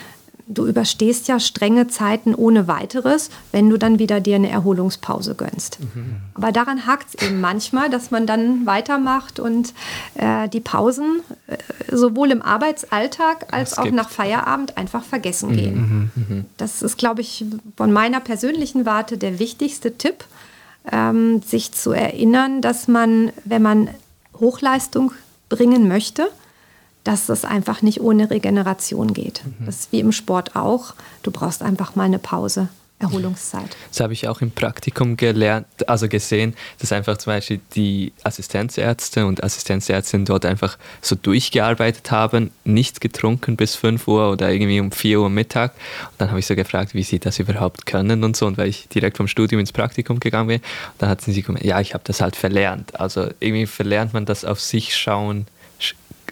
du 0.46 0.66
überstehst 0.66 1.28
ja 1.28 1.40
strenge 1.40 1.88
Zeiten 1.88 2.34
ohne 2.34 2.68
weiteres, 2.68 3.30
wenn 3.52 3.70
du 3.70 3.78
dann 3.78 3.98
wieder 3.98 4.20
dir 4.20 4.36
eine 4.36 4.50
Erholungspause 4.50 5.34
gönnst. 5.34 5.78
Mhm. 5.80 6.16
Aber 6.34 6.52
daran 6.52 6.86
hakt 6.86 7.14
es 7.14 7.26
eben 7.26 7.40
manchmal, 7.40 7.88
dass 7.88 8.10
man 8.10 8.26
dann 8.26 8.66
weitermacht 8.66 9.40
und 9.40 9.72
äh, 10.14 10.48
die 10.48 10.60
Pausen 10.60 11.20
äh, 11.46 11.56
sowohl 11.94 12.30
im 12.30 12.42
Arbeitsalltag 12.42 13.52
als 13.52 13.78
auch 13.78 13.90
nach 13.90 14.10
Feierabend 14.10 14.76
einfach 14.76 15.02
vergessen 15.02 15.50
mhm. 15.50 15.56
gehen. 15.56 15.74
Mhm. 15.76 16.10
mhm. 16.36 16.44
Das 16.56 16.82
ist, 16.82 16.98
glaube 16.98 17.22
ich, 17.22 17.44
von 17.76 17.92
meiner 17.92 18.20
persönlichen 18.20 18.84
Warte 18.84 19.16
der 19.16 19.38
wichtigste 19.38 19.96
Tipp, 19.96 20.24
ähm, 20.92 21.40
sich 21.42 21.72
zu 21.72 21.92
erinnern, 21.92 22.60
dass 22.60 22.88
man, 22.88 23.32
wenn 23.44 23.62
man 23.62 23.88
Hochleistung 24.38 25.12
bringen 25.48 25.88
möchte, 25.88 26.28
dass 27.04 27.28
es 27.28 27.44
einfach 27.44 27.82
nicht 27.82 28.00
ohne 28.00 28.30
Regeneration 28.30 29.12
geht. 29.12 29.42
Mhm. 29.44 29.66
Das 29.66 29.80
ist 29.80 29.92
wie 29.92 30.00
im 30.00 30.12
Sport 30.12 30.56
auch. 30.56 30.94
Du 31.22 31.30
brauchst 31.30 31.62
einfach 31.62 31.94
mal 31.94 32.04
eine 32.04 32.18
Pause. 32.18 32.68
Erholungszeit. 33.00 33.76
Das 33.90 34.00
habe 34.00 34.12
ich 34.12 34.28
auch 34.28 34.40
im 34.40 34.50
Praktikum 34.50 35.16
gelernt, 35.16 35.66
also 35.86 36.08
gesehen, 36.08 36.54
dass 36.78 36.92
einfach 36.92 37.18
zum 37.18 37.32
Beispiel 37.32 37.60
die 37.74 38.12
Assistenzärzte 38.22 39.26
und 39.26 39.42
Assistenzärztinnen 39.42 40.24
dort 40.24 40.46
einfach 40.46 40.78
so 41.02 41.16
durchgearbeitet 41.16 42.10
haben, 42.10 42.50
nicht 42.64 43.00
getrunken 43.00 43.56
bis 43.56 43.74
5 43.74 44.06
Uhr 44.06 44.30
oder 44.30 44.50
irgendwie 44.50 44.80
um 44.80 44.92
4 44.92 45.20
Uhr 45.20 45.28
Mittag. 45.28 45.72
Und 46.12 46.20
dann 46.20 46.30
habe 46.30 46.38
ich 46.38 46.46
so 46.46 46.54
gefragt, 46.54 46.94
wie 46.94 47.02
sie 47.02 47.18
das 47.18 47.38
überhaupt 47.40 47.84
können 47.84 48.22
und 48.24 48.36
so. 48.36 48.46
Und 48.46 48.58
weil 48.58 48.68
ich 48.68 48.88
direkt 48.88 49.16
vom 49.16 49.28
Studium 49.28 49.60
ins 49.60 49.72
Praktikum 49.72 50.20
gegangen 50.20 50.48
bin, 50.48 50.60
dann 50.98 51.10
hatten 51.10 51.32
sie 51.32 51.42
gesagt, 51.42 51.64
ja, 51.64 51.80
ich 51.80 51.94
habe 51.94 52.04
das 52.06 52.20
halt 52.20 52.36
verlernt. 52.36 52.98
Also 52.98 53.28
irgendwie 53.40 53.66
verlernt 53.66 54.14
man 54.14 54.24
das 54.24 54.44
auf 54.44 54.60
sich 54.60 54.96
schauen 54.96 55.46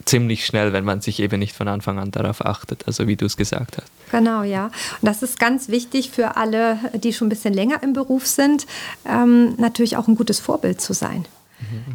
ziemlich 0.05 0.47
schnell, 0.47 0.73
wenn 0.73 0.85
man 0.85 1.01
sich 1.01 1.21
eben 1.21 1.38
nicht 1.38 1.55
von 1.55 1.69
Anfang 1.69 1.99
an 1.99 2.11
darauf 2.11 2.45
achtet, 2.45 2.87
also 2.87 3.07
wie 3.07 3.17
du 3.17 3.27
es 3.27 3.37
gesagt 3.37 3.79
hast. 3.79 3.88
Genau, 4.11 4.43
ja. 4.43 4.67
Und 4.67 4.73
das 5.03 5.23
ist 5.23 5.38
ganz 5.38 5.69
wichtig 5.69 6.11
für 6.11 6.37
alle, 6.37 6.79
die 6.95 7.12
schon 7.12 7.27
ein 7.27 7.31
bisschen 7.31 7.55
länger 7.55 7.83
im 7.83 7.93
Beruf 7.93 8.27
sind, 8.27 8.67
ähm, 9.07 9.55
natürlich 9.57 9.97
auch 9.97 10.09
ein 10.09 10.17
gutes 10.17 10.41
Vorbild 10.41 10.81
zu 10.81 10.93
sein. 10.93 11.25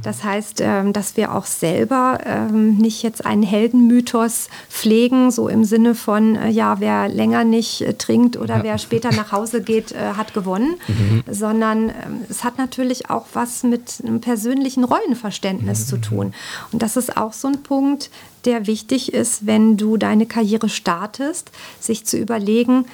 Das 0.04 0.24
heißt, 0.24 0.62
ähm, 0.62 0.94
dass 0.94 1.18
wir 1.18 1.34
auch 1.34 1.46
selber 1.46 2.20
ähm, 2.26 2.78
nicht 2.78 3.04
jetzt 3.04 3.26
einen 3.26 3.44
Heldenmythos 3.44 4.50
pflegen, 4.70 5.32
so 5.32 5.48
im 5.48 5.66
Sinne 5.66 5.96
von, 5.96 6.36
äh, 6.36 6.50
ja, 6.50 6.80
wer 6.80 7.10
länger 7.10 7.44
nicht 7.44 7.82
äh, 7.82 7.94
trinkt 7.94 8.38
oder 8.38 8.58
ja. 8.58 8.64
wer 8.64 8.78
später 8.78 9.12
nach 9.12 9.32
Hause 9.32 9.62
geht, 9.62 9.92
äh, 9.92 10.14
hat 10.16 10.34
gewonnen, 10.34 10.76
mhm. 10.88 11.24
sondern 11.30 11.90
ähm, 11.90 12.22
es 12.30 12.44
hat 12.44 12.58
natürlich 12.58 13.10
auch 13.10 13.26
was 13.34 13.64
mit 13.64 14.02
einem 14.04 14.22
persönlichen 14.22 14.84
Rollenverständnis 14.84 15.82
mhm. 15.82 15.86
zu 15.86 15.98
tun. 15.98 16.34
Und 16.72 16.82
das 16.82 16.98
ist 16.98 17.18
auch 17.18 17.34
so 17.34 17.48
ein 17.48 17.64
Punkt, 17.64 18.10
der 18.46 18.68
wichtig 18.68 19.14
ist, 19.14 19.46
wenn 19.46 19.78
du 19.78 19.98
deine 19.98 20.26
Karriere 20.26 20.70
startest, 20.70 21.52
sich 21.80 22.06
zu 22.06 22.18
überlegen, 22.18 22.86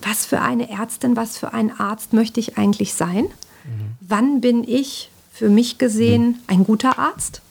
was 0.00 0.26
für 0.26 0.40
eine 0.40 0.70
Ärztin, 0.70 1.16
was 1.16 1.36
für 1.36 1.52
ein 1.52 1.76
Arzt 1.78 2.12
möchte 2.12 2.38
ich 2.38 2.56
eigentlich 2.56 2.94
sein? 2.94 3.24
Mhm. 3.24 3.96
Wann 4.00 4.40
bin 4.40 4.64
ich 4.64 5.10
für 5.36 5.50
mich 5.50 5.76
gesehen 5.76 6.38
ein 6.46 6.64
guter 6.64 6.98
Arzt? 6.98 7.42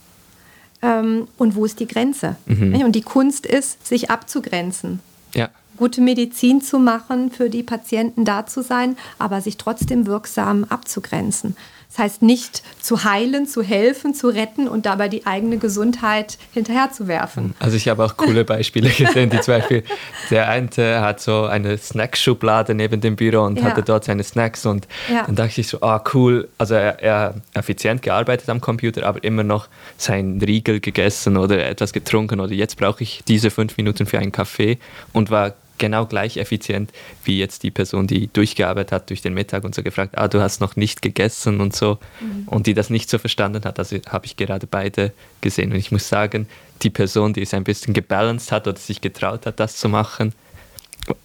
Ähm, 0.81 1.27
und 1.37 1.55
wo 1.55 1.65
ist 1.65 1.79
die 1.79 1.87
Grenze? 1.87 2.35
Mhm. 2.47 2.81
Und 2.83 2.93
die 2.93 3.01
Kunst 3.01 3.45
ist, 3.45 3.85
sich 3.85 4.09
abzugrenzen. 4.09 4.99
Ja. 5.35 5.49
Gute 5.77 6.01
Medizin 6.01 6.61
zu 6.61 6.79
machen, 6.79 7.31
für 7.31 7.49
die 7.49 7.61
Patienten 7.61 8.25
da 8.25 8.47
zu 8.47 8.63
sein, 8.63 8.97
aber 9.19 9.41
sich 9.41 9.57
trotzdem 9.57 10.07
wirksam 10.07 10.63
abzugrenzen. 10.63 11.55
Das 11.95 12.03
heißt 12.03 12.21
nicht 12.23 12.61
zu 12.81 13.05
heilen, 13.05 13.47
zu 13.47 13.63
helfen, 13.63 14.13
zu 14.13 14.27
retten 14.27 14.67
und 14.67 14.85
dabei 14.85 15.07
die 15.07 15.25
eigene 15.25 15.57
Gesundheit 15.57 16.37
hinterherzuwerfen. 16.53 17.55
Also 17.57 17.77
ich 17.77 17.87
habe 17.87 18.03
auch 18.03 18.17
coole 18.17 18.43
Beispiele 18.43 18.89
gesehen, 18.89 19.29
die 19.29 19.39
zum 19.39 19.53
Beispiel, 19.53 19.83
der 20.29 20.49
eine 20.49 20.99
hat 20.99 21.21
so 21.21 21.45
eine 21.45 21.77
Snackschublade 21.77 22.75
neben 22.75 22.99
dem 22.99 23.15
Büro 23.15 23.43
und 23.43 23.59
ja. 23.59 23.65
hatte 23.65 23.81
dort 23.81 24.03
seine 24.03 24.25
Snacks 24.25 24.65
und 24.65 24.89
ja. 25.09 25.23
dann 25.25 25.37
dachte 25.37 25.61
ich 25.61 25.69
so, 25.69 25.79
ah 25.81 26.03
cool, 26.13 26.49
also 26.57 26.75
er, 26.75 27.01
er 27.01 27.35
effizient 27.53 28.01
gearbeitet 28.01 28.49
am 28.49 28.59
Computer, 28.59 29.05
aber 29.05 29.23
immer 29.23 29.43
noch 29.43 29.69
sein 29.97 30.41
Riegel 30.45 30.81
gegessen 30.81 31.37
oder 31.37 31.65
etwas 31.65 31.93
getrunken 31.93 32.41
oder 32.41 32.51
jetzt 32.51 32.75
brauche 32.75 33.03
ich 33.03 33.23
diese 33.25 33.51
fünf 33.51 33.77
Minuten 33.77 34.05
für 34.05 34.19
einen 34.19 34.33
Kaffee 34.33 34.79
und 35.13 35.31
war 35.31 35.53
genau 35.77 36.05
gleich 36.05 36.37
effizient 36.37 36.91
wie 37.23 37.39
jetzt 37.39 37.63
die 37.63 37.71
Person, 37.71 38.07
die 38.07 38.27
durchgearbeitet 38.27 38.91
hat 38.91 39.09
durch 39.09 39.21
den 39.21 39.33
Mittag 39.33 39.63
und 39.63 39.75
so 39.75 39.83
gefragt, 39.83 40.17
ah, 40.17 40.27
du 40.27 40.41
hast 40.41 40.61
noch 40.61 40.75
nicht 40.75 41.01
gegessen 41.01 41.61
und 41.61 41.75
so 41.75 41.99
mhm. 42.19 42.47
und 42.47 42.67
die 42.67 42.73
das 42.73 42.89
nicht 42.89 43.09
so 43.09 43.17
verstanden 43.17 43.63
hat. 43.65 43.79
Also 43.79 43.97
habe 44.07 44.25
ich 44.25 44.37
gerade 44.37 44.67
beide 44.67 45.13
gesehen 45.41 45.71
und 45.71 45.77
ich 45.77 45.91
muss 45.91 46.07
sagen, 46.07 46.47
die 46.81 46.89
Person, 46.89 47.33
die 47.33 47.41
es 47.41 47.53
ein 47.53 47.63
bisschen 47.63 47.93
gebalanced 47.93 48.51
hat 48.51 48.67
oder 48.67 48.77
sich 48.77 49.01
getraut 49.01 49.45
hat, 49.45 49.59
das 49.59 49.77
zu 49.77 49.89
machen, 49.89 50.33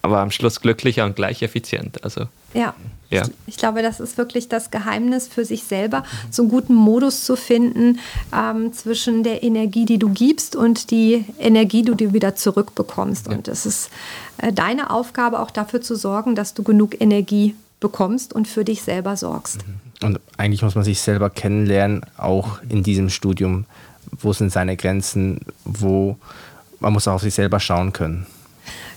war 0.03 0.23
am 0.23 0.31
Schluss 0.31 0.61
glücklicher 0.61 1.05
und 1.05 1.17
gleich 1.17 1.43
effizient. 1.43 2.03
Also 2.05 2.27
ja. 2.55 2.75
Ja. 3.11 3.23
Ich, 3.23 3.31
ich, 3.47 3.57
glaube, 3.57 3.83
das 3.83 3.99
ist 3.99 4.19
wirklich 4.19 4.49
das 4.49 4.71
Geheimnis 4.71 5.27
für 5.27 5.45
sich 5.45 5.65
selber, 5.65 6.05
so 6.31 6.43
einen 6.43 6.51
guten 6.51 6.75
Modus 6.75 7.25
zu 7.25 7.35
finden 7.35 7.99
ähm, 8.33 8.73
zwischen 8.73 9.25
der 9.25 9.43
Energie, 9.43 9.85
die 9.85 9.99
du 9.99 10.11
gibst 10.11 10.55
und 10.55 10.93
die 10.93 11.25
Energie, 11.41 11.83
die 11.83 11.97
du 11.97 12.13
wieder 12.13 12.37
zurückbekommst. 12.37 13.27
Ja. 13.27 13.33
Und 13.33 13.49
es 13.49 13.67
ist 13.67 13.91
äh, 14.39 14.53
deine 14.53 14.91
Aufgabe, 14.91 15.41
auch 15.41 15.51
dafür 15.51 15.81
zu 15.81 15.97
sorgen, 15.97 16.37
dass 16.37 16.55
du 16.55 16.63
genug 16.63 17.01
Energie 17.01 17.57
bekommst 17.81 18.33
und 18.33 18.47
für 18.47 18.65
dich 18.65 18.83
selber 18.83 19.17
sorgst. 19.17 19.67
Mhm. 19.67 20.07
Und 20.07 20.21
eigentlich 20.37 20.63
muss 20.63 20.77
man 20.77 20.85
sich 20.85 21.01
selber 21.01 21.31
kennenlernen, 21.31 22.03
auch 22.17 22.63
in 22.69 22.85
diesem 22.85 23.11
Studium. 23.11 23.67
Wo 24.13 24.33
sind 24.33 24.53
seine 24.53 24.77
Grenzen? 24.77 25.41
Wo 25.65 26.17
man 26.79 26.93
muss 26.93 27.07
auch 27.07 27.15
auf 27.15 27.23
sich 27.23 27.35
selber 27.35 27.61
schauen 27.61 27.93
können. 27.93 28.27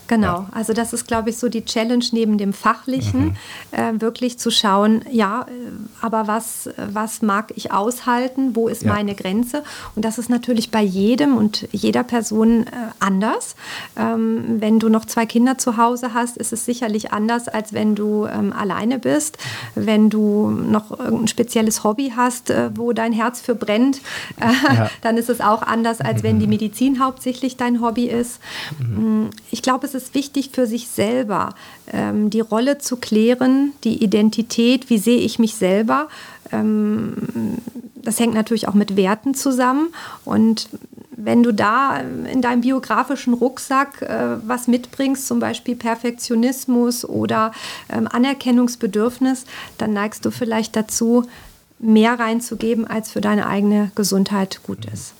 Genau, 0.06 0.26
ja. 0.26 0.46
also 0.52 0.72
das 0.72 0.92
ist, 0.92 1.06
glaube 1.06 1.30
ich, 1.30 1.38
so 1.38 1.48
die 1.48 1.64
Challenge 1.64 2.04
neben 2.12 2.36
dem 2.36 2.52
Fachlichen, 2.52 3.24
mhm. 3.24 3.36
äh, 3.72 4.00
wirklich 4.00 4.38
zu 4.38 4.50
schauen, 4.50 5.04
ja, 5.10 5.42
äh, 5.42 5.52
aber 6.00 6.26
was, 6.26 6.68
was 6.76 7.22
mag 7.22 7.52
ich 7.56 7.72
aushalten, 7.72 8.54
wo 8.54 8.68
ist 8.68 8.82
ja. 8.82 8.92
meine 8.92 9.14
Grenze? 9.14 9.62
Und 9.96 10.04
das 10.04 10.18
ist 10.18 10.28
natürlich 10.28 10.70
bei 10.70 10.82
jedem 10.82 11.36
und 11.36 11.66
jeder 11.72 12.04
Person 12.04 12.66
äh, 12.66 12.70
anders. 13.00 13.56
Ähm, 13.96 14.56
wenn 14.60 14.78
du 14.78 14.88
noch 14.88 15.06
zwei 15.06 15.26
Kinder 15.26 15.56
zu 15.58 15.76
Hause 15.76 16.12
hast, 16.12 16.36
ist 16.36 16.52
es 16.52 16.64
sicherlich 16.64 17.12
anders, 17.12 17.48
als 17.48 17.72
wenn 17.72 17.94
du 17.94 18.26
ähm, 18.26 18.52
alleine 18.52 18.98
bist. 18.98 19.38
Wenn 19.74 20.10
du 20.10 20.50
noch 20.50 20.98
ein 20.98 21.28
spezielles 21.28 21.84
Hobby 21.84 22.12
hast, 22.14 22.50
äh, 22.50 22.70
wo 22.74 22.92
dein 22.92 23.12
Herz 23.12 23.40
für 23.40 23.54
brennt, 23.54 24.00
äh, 24.40 24.74
ja. 24.74 24.90
dann 25.02 25.16
ist 25.16 25.30
es 25.30 25.40
auch 25.40 25.62
anders, 25.62 26.00
als 26.00 26.22
wenn 26.22 26.38
die 26.38 26.46
Medizin 26.54 27.02
hauptsächlich 27.02 27.56
dein 27.56 27.80
Hobby 27.80 28.06
ist. 28.06 28.40
Mhm. 28.78 29.30
Ich 29.50 29.62
glaube, 29.62 29.86
es 29.86 29.93
ist 29.94 30.08
es 30.08 30.14
wichtig 30.14 30.50
für 30.52 30.66
sich 30.66 30.88
selber, 30.88 31.54
ähm, 31.92 32.30
die 32.30 32.40
Rolle 32.40 32.78
zu 32.78 32.96
klären, 32.96 33.72
die 33.84 34.02
Identität, 34.02 34.90
wie 34.90 34.98
sehe 34.98 35.18
ich 35.18 35.38
mich 35.38 35.54
selber. 35.54 36.08
Ähm, 36.52 37.14
das 37.96 38.20
hängt 38.20 38.34
natürlich 38.34 38.68
auch 38.68 38.74
mit 38.74 38.96
Werten 38.96 39.34
zusammen. 39.34 39.88
Und 40.24 40.68
wenn 41.16 41.42
du 41.42 41.52
da 41.52 41.98
in 41.98 42.42
deinem 42.42 42.60
biografischen 42.60 43.34
Rucksack 43.34 44.02
äh, 44.02 44.36
was 44.46 44.68
mitbringst, 44.68 45.26
zum 45.26 45.38
Beispiel 45.38 45.76
Perfektionismus 45.76 47.04
oder 47.04 47.52
ähm, 47.88 48.08
Anerkennungsbedürfnis, 48.10 49.44
dann 49.78 49.92
neigst 49.92 50.24
du 50.24 50.30
vielleicht 50.30 50.76
dazu, 50.76 51.24
mehr 51.78 52.18
reinzugeben, 52.18 52.86
als 52.86 53.10
für 53.10 53.20
deine 53.20 53.46
eigene 53.46 53.90
Gesundheit 53.94 54.60
gut 54.62 54.86
ist. 54.92 55.14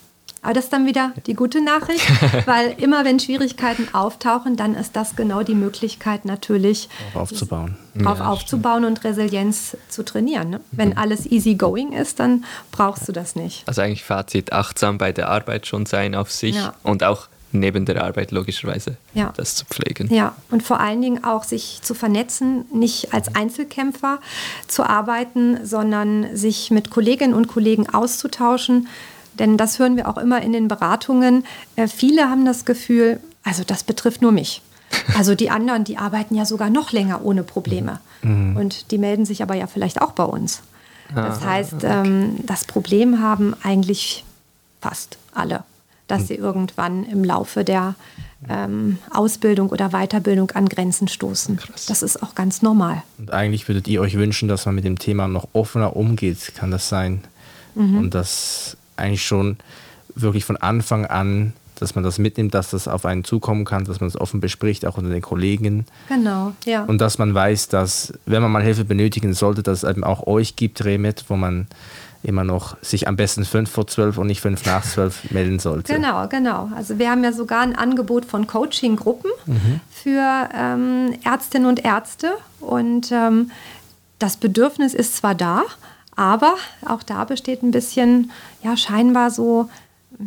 Aber 0.44 0.52
das 0.52 0.64
ist 0.64 0.72
dann 0.72 0.86
wieder 0.86 1.12
die 1.26 1.34
gute 1.34 1.64
Nachricht, 1.64 2.06
weil 2.46 2.74
immer 2.78 3.04
wenn 3.04 3.18
Schwierigkeiten 3.18 3.88
auftauchen, 3.92 4.56
dann 4.56 4.74
ist 4.74 4.94
das 4.94 5.16
genau 5.16 5.42
die 5.42 5.54
Möglichkeit 5.54 6.24
natürlich 6.24 6.88
auf 7.14 7.22
aufzubauen. 7.22 7.76
Auf 8.04 8.18
ja, 8.18 8.26
aufzubauen 8.26 8.82
stimmt. 8.82 8.98
und 8.98 9.04
Resilienz 9.04 9.76
zu 9.88 10.04
trainieren. 10.04 10.50
Ne? 10.50 10.60
Wenn 10.70 10.90
mhm. 10.90 10.98
alles 10.98 11.26
easy 11.26 11.54
going 11.54 11.92
ist, 11.92 12.20
dann 12.20 12.44
brauchst 12.72 13.08
du 13.08 13.12
das 13.12 13.36
nicht. 13.36 13.66
Also 13.66 13.82
eigentlich 13.82 14.04
Fazit, 14.04 14.52
achtsam 14.52 14.98
bei 14.98 15.12
der 15.12 15.28
Arbeit 15.28 15.66
schon 15.66 15.86
sein 15.86 16.14
auf 16.14 16.30
sich 16.30 16.56
ja. 16.56 16.74
und 16.82 17.04
auch 17.04 17.28
neben 17.54 17.86
der 17.86 18.04
Arbeit 18.04 18.32
logischerweise 18.32 18.96
ja. 19.14 19.32
das 19.36 19.54
zu 19.54 19.64
pflegen. 19.64 20.12
Ja, 20.12 20.34
und 20.50 20.62
vor 20.62 20.80
allen 20.80 21.00
Dingen 21.00 21.24
auch 21.24 21.44
sich 21.44 21.78
zu 21.82 21.94
vernetzen, 21.94 22.66
nicht 22.72 23.14
als 23.14 23.34
Einzelkämpfer 23.34 24.18
zu 24.66 24.82
arbeiten, 24.82 25.64
sondern 25.64 26.36
sich 26.36 26.70
mit 26.70 26.90
Kolleginnen 26.90 27.32
und 27.32 27.46
Kollegen 27.46 27.88
auszutauschen, 27.88 28.88
denn 29.38 29.56
das 29.56 29.78
hören 29.78 29.96
wir 29.96 30.08
auch 30.08 30.18
immer 30.18 30.42
in 30.42 30.52
den 30.52 30.68
Beratungen. 30.68 31.44
Äh, 31.76 31.88
viele 31.88 32.28
haben 32.28 32.44
das 32.44 32.64
Gefühl, 32.64 33.20
also 33.42 33.62
das 33.64 33.84
betrifft 33.84 34.22
nur 34.22 34.32
mich. 34.32 34.62
Also 35.18 35.34
die 35.34 35.50
anderen, 35.50 35.82
die 35.82 35.98
arbeiten 35.98 36.36
ja 36.36 36.44
sogar 36.44 36.70
noch 36.70 36.92
länger 36.92 37.24
ohne 37.24 37.42
Probleme. 37.42 37.98
Mhm. 38.22 38.56
Und 38.56 38.92
die 38.92 38.98
melden 38.98 39.26
sich 39.26 39.42
aber 39.42 39.54
ja 39.54 39.66
vielleicht 39.66 40.00
auch 40.00 40.12
bei 40.12 40.22
uns. 40.22 40.62
Das 41.14 41.42
Aha, 41.42 41.46
heißt, 41.46 41.74
okay. 41.74 42.02
ähm, 42.06 42.36
das 42.44 42.64
Problem 42.64 43.20
haben 43.20 43.54
eigentlich 43.62 44.24
fast 44.80 45.18
alle, 45.34 45.64
dass 46.06 46.22
mhm. 46.22 46.26
sie 46.26 46.34
irgendwann 46.34 47.04
im 47.04 47.24
Laufe 47.24 47.64
der 47.64 47.96
ähm, 48.48 48.98
Ausbildung 49.10 49.70
oder 49.70 49.90
Weiterbildung 49.90 50.50
an 50.52 50.68
Grenzen 50.68 51.08
stoßen. 51.08 51.56
Krass. 51.56 51.86
Das 51.86 52.02
ist 52.02 52.22
auch 52.22 52.34
ganz 52.34 52.62
normal. 52.62 53.02
Und 53.18 53.32
eigentlich 53.32 53.68
würdet 53.68 53.88
ihr 53.88 54.00
euch 54.00 54.16
wünschen, 54.16 54.48
dass 54.48 54.66
man 54.66 54.74
mit 54.74 54.84
dem 54.84 54.98
Thema 54.98 55.28
noch 55.28 55.48
offener 55.52 55.96
umgeht, 55.96 56.54
kann 56.54 56.70
das 56.70 56.88
sein? 56.88 57.22
Mhm. 57.74 57.98
Und 57.98 58.14
dass 58.14 58.76
eigentlich 58.96 59.24
schon 59.24 59.56
wirklich 60.14 60.44
von 60.44 60.56
Anfang 60.56 61.06
an, 61.06 61.52
dass 61.76 61.94
man 61.94 62.04
das 62.04 62.18
mitnimmt, 62.18 62.54
dass 62.54 62.70
das 62.70 62.86
auf 62.86 63.04
einen 63.04 63.24
zukommen 63.24 63.64
kann, 63.64 63.84
dass 63.84 64.00
man 64.00 64.08
es 64.08 64.20
offen 64.20 64.40
bespricht, 64.40 64.86
auch 64.86 64.96
unter 64.96 65.10
den 65.10 65.22
Kollegen. 65.22 65.86
Genau, 66.08 66.52
ja. 66.64 66.84
Und 66.84 67.00
dass 67.00 67.18
man 67.18 67.34
weiß, 67.34 67.68
dass, 67.68 68.12
wenn 68.26 68.42
man 68.42 68.52
mal 68.52 68.62
Hilfe 68.62 68.84
benötigen 68.84 69.34
sollte, 69.34 69.62
dass 69.62 69.82
es 69.82 69.90
eben 69.90 70.04
auch 70.04 70.26
euch 70.26 70.56
gibt, 70.56 70.84
Remit, 70.84 71.24
wo 71.28 71.36
man 71.36 71.66
immer 72.22 72.42
noch 72.42 72.76
sich 72.80 73.06
am 73.06 73.16
besten 73.16 73.44
fünf 73.44 73.70
vor 73.70 73.86
zwölf 73.86 74.16
und 74.16 74.28
nicht 74.28 74.40
fünf 74.40 74.64
nach 74.64 74.82
zwölf 74.82 75.30
melden 75.30 75.58
sollte. 75.58 75.92
Genau, 75.92 76.26
genau. 76.28 76.70
Also 76.74 76.98
wir 76.98 77.10
haben 77.10 77.22
ja 77.22 77.32
sogar 77.32 77.60
ein 77.60 77.76
Angebot 77.76 78.24
von 78.24 78.46
Coaching-Gruppen 78.46 79.30
mhm. 79.46 79.80
für 79.90 80.48
ähm, 80.54 81.14
Ärztinnen 81.22 81.68
und 81.68 81.84
Ärzte. 81.84 82.32
Und 82.60 83.12
ähm, 83.12 83.50
das 84.18 84.38
Bedürfnis 84.38 84.94
ist 84.94 85.16
zwar 85.16 85.34
da, 85.34 85.64
aber 86.16 86.54
auch 86.86 87.02
da 87.02 87.24
besteht 87.24 87.62
ein 87.62 87.70
bisschen, 87.70 88.30
ja, 88.62 88.76
scheinbar 88.76 89.30
so 89.30 89.68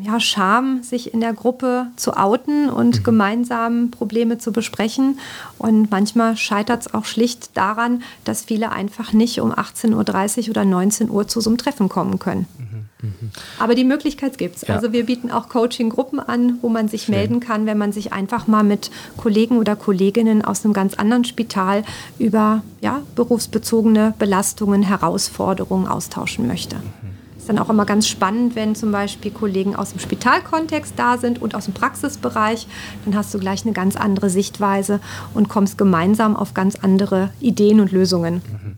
ja, 0.02 0.20
Scham, 0.20 0.84
sich 0.84 1.14
in 1.14 1.22
der 1.22 1.34
Gruppe 1.34 1.88
zu 1.96 2.16
outen 2.18 2.70
und 2.70 3.00
mhm. 3.00 3.04
gemeinsam 3.04 3.92
Probleme 3.92 4.38
zu 4.38 4.52
besprechen. 4.52 5.20
Und 5.58 5.92
manchmal 5.92 6.38
scheitert 6.38 6.82
es 6.82 6.94
auch 6.94 7.06
schlicht 7.06 7.56
daran, 7.56 8.04
dass 8.24 8.44
viele 8.44 8.72
einfach 8.72 9.14
nicht 9.14 9.40
um 9.42 9.52
18.30 9.52 10.44
Uhr 10.44 10.50
oder 10.50 10.66
19 10.66 11.10
Uhr 11.10 11.28
zu 11.28 11.42
so 11.42 11.50
einem 11.50 11.58
Treffen 11.58 11.90
kommen 11.90 12.20
können. 12.20 12.48
Mhm. 12.58 12.88
Mhm. 13.02 13.32
Aber 13.60 13.76
die 13.76 13.84
Möglichkeit 13.84 14.38
gibt 14.38 14.58
es. 14.58 14.62
Ja. 14.64 14.76
Also 14.76 14.92
wir 14.92 15.06
bieten 15.06 15.32
auch 15.32 15.50
Coaching-Gruppen 15.50 16.20
an, 16.20 16.58
wo 16.62 16.70
man 16.70 16.88
sich 16.88 17.04
Schön. 17.04 17.16
melden 17.16 17.40
kann, 17.40 17.66
wenn 17.66 17.78
man 17.78 17.92
sich 17.92 18.12
einfach 18.12 18.48
mal 18.48 18.64
mit 18.64 18.90
Kollegen 19.18 19.58
oder 19.58 19.76
Kolleginnen 19.76 20.44
aus 20.44 20.66
einem 20.66 20.74
ganz 20.74 20.96
anderen 20.96 21.24
Spital 21.24 21.84
über 22.18 22.64
ja, 22.82 23.02
berufsbezogene 23.16 24.14
Belastungen, 24.18 24.84
Herausforderungen 24.84 25.88
austauschen 25.88 26.48
möchte. 26.48 26.78
Ist 27.48 27.54
dann 27.54 27.64
auch 27.64 27.70
immer 27.70 27.86
ganz 27.86 28.10
spannend, 28.10 28.58
wenn 28.58 28.76
zum 28.76 28.92
Beispiel 28.92 29.32
Kollegen 29.32 29.74
aus 29.74 29.92
dem 29.92 30.00
Spitalkontext 30.00 30.96
da 30.98 31.18
sind 31.18 31.42
und 31.42 31.56
aus 31.56 31.64
dem 31.64 31.74
Praxisbereich. 31.74 32.68
Dann 33.06 33.16
hast 33.16 33.34
du 33.34 33.40
gleich 33.40 33.64
eine 33.64 33.72
ganz 33.72 33.96
andere 33.96 34.30
Sichtweise 34.30 35.00
und 35.34 35.48
kommst 35.48 35.78
gemeinsam 35.78 36.36
auf 36.36 36.54
ganz 36.54 36.76
andere 36.76 37.30
Ideen 37.40 37.80
und 37.80 37.94
Lösungen. 37.94 38.42
Mhm. 38.52 38.78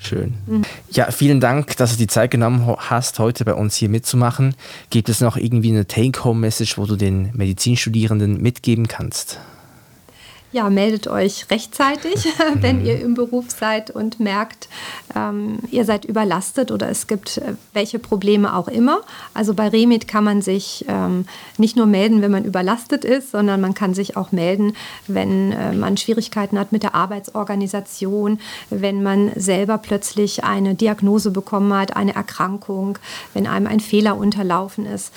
Schön. 0.00 0.34
Mhm. 0.48 0.62
Ja, 0.90 1.12
vielen 1.12 1.38
Dank, 1.38 1.76
dass 1.76 1.92
du 1.92 1.98
die 1.98 2.08
Zeit 2.08 2.32
genommen 2.32 2.66
hast, 2.78 3.20
heute 3.20 3.44
bei 3.44 3.54
uns 3.54 3.76
hier 3.76 3.88
mitzumachen. 3.88 4.56
Gibt 4.90 5.08
es 5.08 5.20
noch 5.20 5.36
irgendwie 5.36 5.70
eine 5.70 5.86
Take-Home-Message, 5.86 6.78
wo 6.78 6.86
du 6.86 6.96
den 6.96 7.30
Medizinstudierenden 7.34 8.42
mitgeben 8.42 8.88
kannst? 8.88 9.38
Ja, 10.52 10.68
meldet 10.68 11.06
euch 11.06 11.46
rechtzeitig, 11.50 12.26
wenn 12.54 12.84
ihr 12.84 13.00
im 13.00 13.14
Beruf 13.14 13.46
seid 13.50 13.90
und 13.90 14.18
merkt, 14.18 14.68
ähm, 15.14 15.60
ihr 15.70 15.84
seid 15.84 16.04
überlastet 16.04 16.72
oder 16.72 16.88
es 16.88 17.06
gibt 17.06 17.38
äh, 17.38 17.54
welche 17.72 17.98
Probleme 17.98 18.56
auch 18.56 18.68
immer. 18.68 19.00
Also 19.32 19.54
bei 19.54 19.68
Remit 19.68 20.08
kann 20.08 20.24
man 20.24 20.42
sich 20.42 20.84
ähm, 20.88 21.26
nicht 21.56 21.76
nur 21.76 21.86
melden, 21.86 22.20
wenn 22.22 22.32
man 22.32 22.44
überlastet 22.44 23.04
ist, 23.04 23.30
sondern 23.30 23.60
man 23.60 23.74
kann 23.74 23.94
sich 23.94 24.16
auch 24.16 24.32
melden, 24.32 24.74
wenn 25.06 25.52
äh, 25.52 25.72
man 25.72 25.96
Schwierigkeiten 25.96 26.58
hat 26.58 26.72
mit 26.72 26.82
der 26.82 26.94
Arbeitsorganisation, 26.94 28.40
wenn 28.70 29.02
man 29.02 29.30
selber 29.36 29.78
plötzlich 29.78 30.42
eine 30.42 30.74
Diagnose 30.74 31.30
bekommen 31.30 31.72
hat, 31.72 31.96
eine 31.96 32.14
Erkrankung, 32.14 32.98
wenn 33.34 33.46
einem 33.46 33.66
ein 33.66 33.80
Fehler 33.80 34.16
unterlaufen 34.16 34.86
ist. 34.86 35.12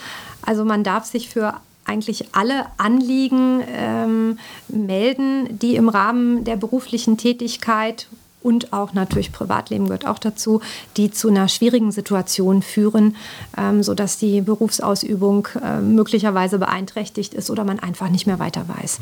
Also 0.46 0.66
man 0.66 0.84
darf 0.84 1.06
sich 1.06 1.30
für 1.30 1.56
eigentlich 1.86 2.34
alle 2.34 2.66
Anliegen 2.78 3.62
ähm, 3.68 4.40
melden, 4.68 5.60
die 5.60 5.76
im 5.76 5.90
Rahmen 5.90 6.44
der 6.44 6.56
beruflichen 6.56 7.18
Tätigkeit 7.18 8.08
und 8.44 8.74
auch 8.74 8.94
natürlich 8.94 9.32
Privatleben 9.32 9.86
gehört 9.86 10.06
auch 10.06 10.20
dazu, 10.20 10.62
die 10.98 11.10
zu 11.10 11.30
einer 11.30 11.48
schwierigen 11.48 11.92
Situation 11.92 12.62
führen, 12.62 13.16
ähm, 13.58 13.82
sodass 13.82 14.18
die 14.18 14.42
Berufsausübung 14.42 15.48
äh, 15.64 15.80
möglicherweise 15.80 16.60
beeinträchtigt 16.60 17.34
ist 17.34 17.50
oder 17.50 17.64
man 17.64 17.80
einfach 17.80 18.10
nicht 18.10 18.28
mehr 18.28 18.40
weiter 18.40 18.66
weiß. 18.68 19.00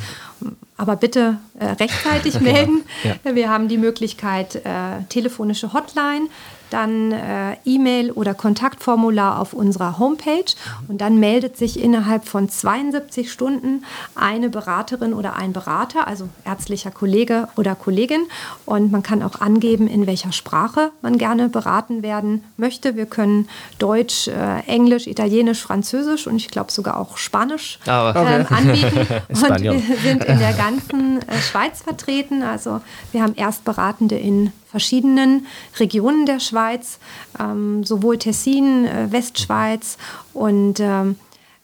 aber 0.77 0.95
bitte 0.95 1.37
äh, 1.59 1.65
rechtzeitig 1.65 2.39
melden. 2.41 2.83
Ja. 3.03 3.35
Wir 3.35 3.49
haben 3.49 3.67
die 3.67 3.77
Möglichkeit, 3.77 4.55
äh, 4.57 5.03
telefonische 5.09 5.73
Hotline, 5.73 6.27
dann 6.73 7.11
äh, 7.11 7.57
E-Mail 7.65 8.11
oder 8.11 8.33
Kontaktformular 8.33 9.39
auf 9.39 9.53
unserer 9.53 9.99
Homepage 9.99 10.45
und 10.87 11.01
dann 11.01 11.19
meldet 11.19 11.57
sich 11.57 11.81
innerhalb 11.81 12.27
von 12.27 12.49
72 12.49 13.31
Stunden 13.31 13.83
eine 14.15 14.49
Beraterin 14.49 15.13
oder 15.13 15.35
ein 15.35 15.53
Berater, 15.53 16.07
also 16.07 16.29
ärztlicher 16.45 16.91
Kollege 16.91 17.47
oder 17.57 17.75
Kollegin 17.75 18.21
und 18.65 18.91
man 18.91 19.03
kann 19.03 19.21
auch 19.23 19.41
angeben, 19.41 19.87
in 19.87 20.07
welcher 20.07 20.31
Sprache 20.31 20.91
man 21.01 21.17
gerne 21.17 21.49
beraten 21.49 22.03
werden 22.03 22.43
möchte. 22.57 22.95
Wir 22.95 23.05
können 23.05 23.47
Deutsch, 23.79 24.27
äh, 24.27 24.59
Englisch, 24.67 25.07
Italienisch, 25.07 25.61
Französisch 25.61 26.27
und 26.27 26.37
ich 26.37 26.49
glaube 26.49 26.71
sogar 26.71 26.97
auch 26.97 27.17
Spanisch 27.17 27.79
ah, 27.85 28.09
okay. 28.09 28.39
ähm, 28.39 28.45
anbieten. 28.49 29.07
und 29.29 29.61
wir 29.61 29.81
sind 30.03 30.23
in 30.23 30.39
der 30.39 30.53
ganzen 30.57 31.21
äh, 31.27 31.41
Schweiz 31.41 31.81
vertreten. 31.81 32.43
Also 32.43 32.81
wir 33.11 33.21
haben 33.21 33.35
Erstberatende 33.35 34.17
in 34.17 34.51
verschiedenen 34.71 35.45
Regionen 35.79 36.25
der 36.25 36.39
Schweiz, 36.39 36.97
ähm, 37.39 37.83
sowohl 37.83 38.17
Tessin, 38.17 38.85
äh, 38.85 39.11
Westschweiz 39.11 39.97
und 40.33 40.79
ähm, 40.79 41.17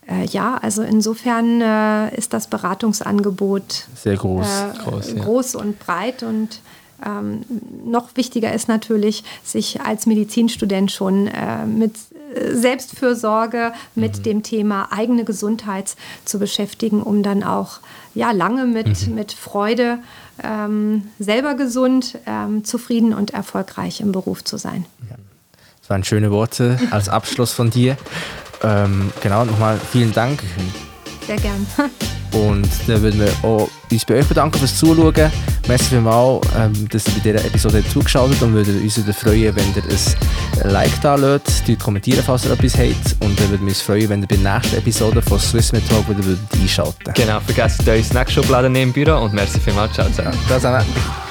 äh, 0.07 0.25
ja, 0.25 0.55
also 0.55 0.83
insofern 0.83 1.61
äh, 1.61 2.15
ist 2.15 2.33
das 2.33 2.47
Beratungsangebot 2.47 3.87
sehr 3.95 4.17
groß, 4.17 4.47
äh, 4.47 4.83
groß, 4.83 5.13
ja. 5.13 5.23
groß 5.23 5.55
und 5.55 5.79
breit 5.79 6.23
und 6.23 6.59
ähm, 7.05 7.45
noch 7.85 8.15
wichtiger 8.15 8.53
ist 8.53 8.67
natürlich, 8.67 9.23
sich 9.43 9.81
als 9.81 10.05
Medizinstudent 10.05 10.91
schon 10.91 11.27
äh, 11.27 11.65
mit 11.65 11.93
äh, 12.33 12.55
Selbstfürsorge, 12.55 13.71
mit 13.95 14.17
mhm. 14.17 14.23
dem 14.23 14.43
Thema 14.43 14.91
eigene 14.91 15.23
Gesundheit 15.23 15.95
zu 16.25 16.39
beschäftigen, 16.39 17.03
um 17.03 17.21
dann 17.21 17.43
auch 17.43 17.79
ja, 18.15 18.31
lange 18.31 18.65
mit, 18.65 19.07
mhm. 19.07 19.15
mit 19.15 19.31
Freude 19.31 19.99
ähm, 20.43 21.03
selber 21.19 21.55
gesund, 21.55 22.17
ähm, 22.25 22.63
zufrieden 22.63 23.13
und 23.13 23.31
erfolgreich 23.31 24.01
im 24.01 24.11
Beruf 24.11 24.43
zu 24.43 24.57
sein. 24.57 24.85
Das 25.81 25.89
waren 25.89 26.03
schöne 26.03 26.31
Worte 26.31 26.79
als 26.91 27.07
Abschluss 27.09 27.53
von 27.53 27.69
dir. 27.69 27.97
Ähm, 28.63 29.11
genau, 29.21 29.45
nochmal 29.45 29.79
vielen 29.91 30.11
Dank. 30.11 30.43
Sehr 31.25 31.37
gern. 31.37 31.65
Und 32.33 32.67
dann 32.87 33.01
würden 33.01 33.19
wir 33.19 33.31
auch 33.43 33.69
uns 33.91 34.05
bei 34.05 34.15
euch 34.15 34.27
bedanken 34.27 34.59
fürs 34.59 34.77
Zuschauen. 34.77 35.31
Merci 35.67 35.85
vielmals, 35.85 36.47
ähm, 36.57 36.87
dass 36.89 37.07
ihr 37.07 37.13
bei 37.13 37.31
dieser 37.31 37.45
Episode 37.45 37.83
zugeschaut 37.87 38.31
habt 38.31 38.41
und 38.41 38.53
würden 38.53 38.81
uns 38.81 38.95
freuen, 39.17 39.55
wenn 39.55 39.65
ihr 39.75 39.83
ein 40.63 40.71
Like 40.71 41.01
da 41.01 41.15
lasst, 41.15 41.63
kommentieren, 41.79 42.23
falls 42.25 42.45
ihr 42.45 42.51
etwas 42.51 42.77
habt. 42.77 43.15
Und 43.19 43.39
dann 43.39 43.49
würden 43.49 43.65
wir 43.65 43.69
uns 43.69 43.81
freuen, 43.81 44.09
wenn 44.09 44.21
ihr 44.21 44.27
bei 44.27 44.37
der 44.37 44.53
nächsten 44.53 44.77
Episode 44.77 45.21
von 45.21 45.39
Swiss 45.39 45.71
Med 45.71 45.87
Talk 45.89 46.07
wieder 46.09 46.37
einschalten 46.53 47.13
Genau, 47.13 47.39
vergesst 47.39 47.87
euch 47.87 48.05
Snackschublade 48.05 48.69
neben 48.69 48.93
dem 48.93 49.05
Büro 49.05 49.17
und 49.23 49.33
merci 49.33 49.59
vielmals. 49.59 49.93
Ciao 49.93 50.07
zusammen. 50.07 50.37
Ciao 50.47 50.57
zusammen. 50.57 51.26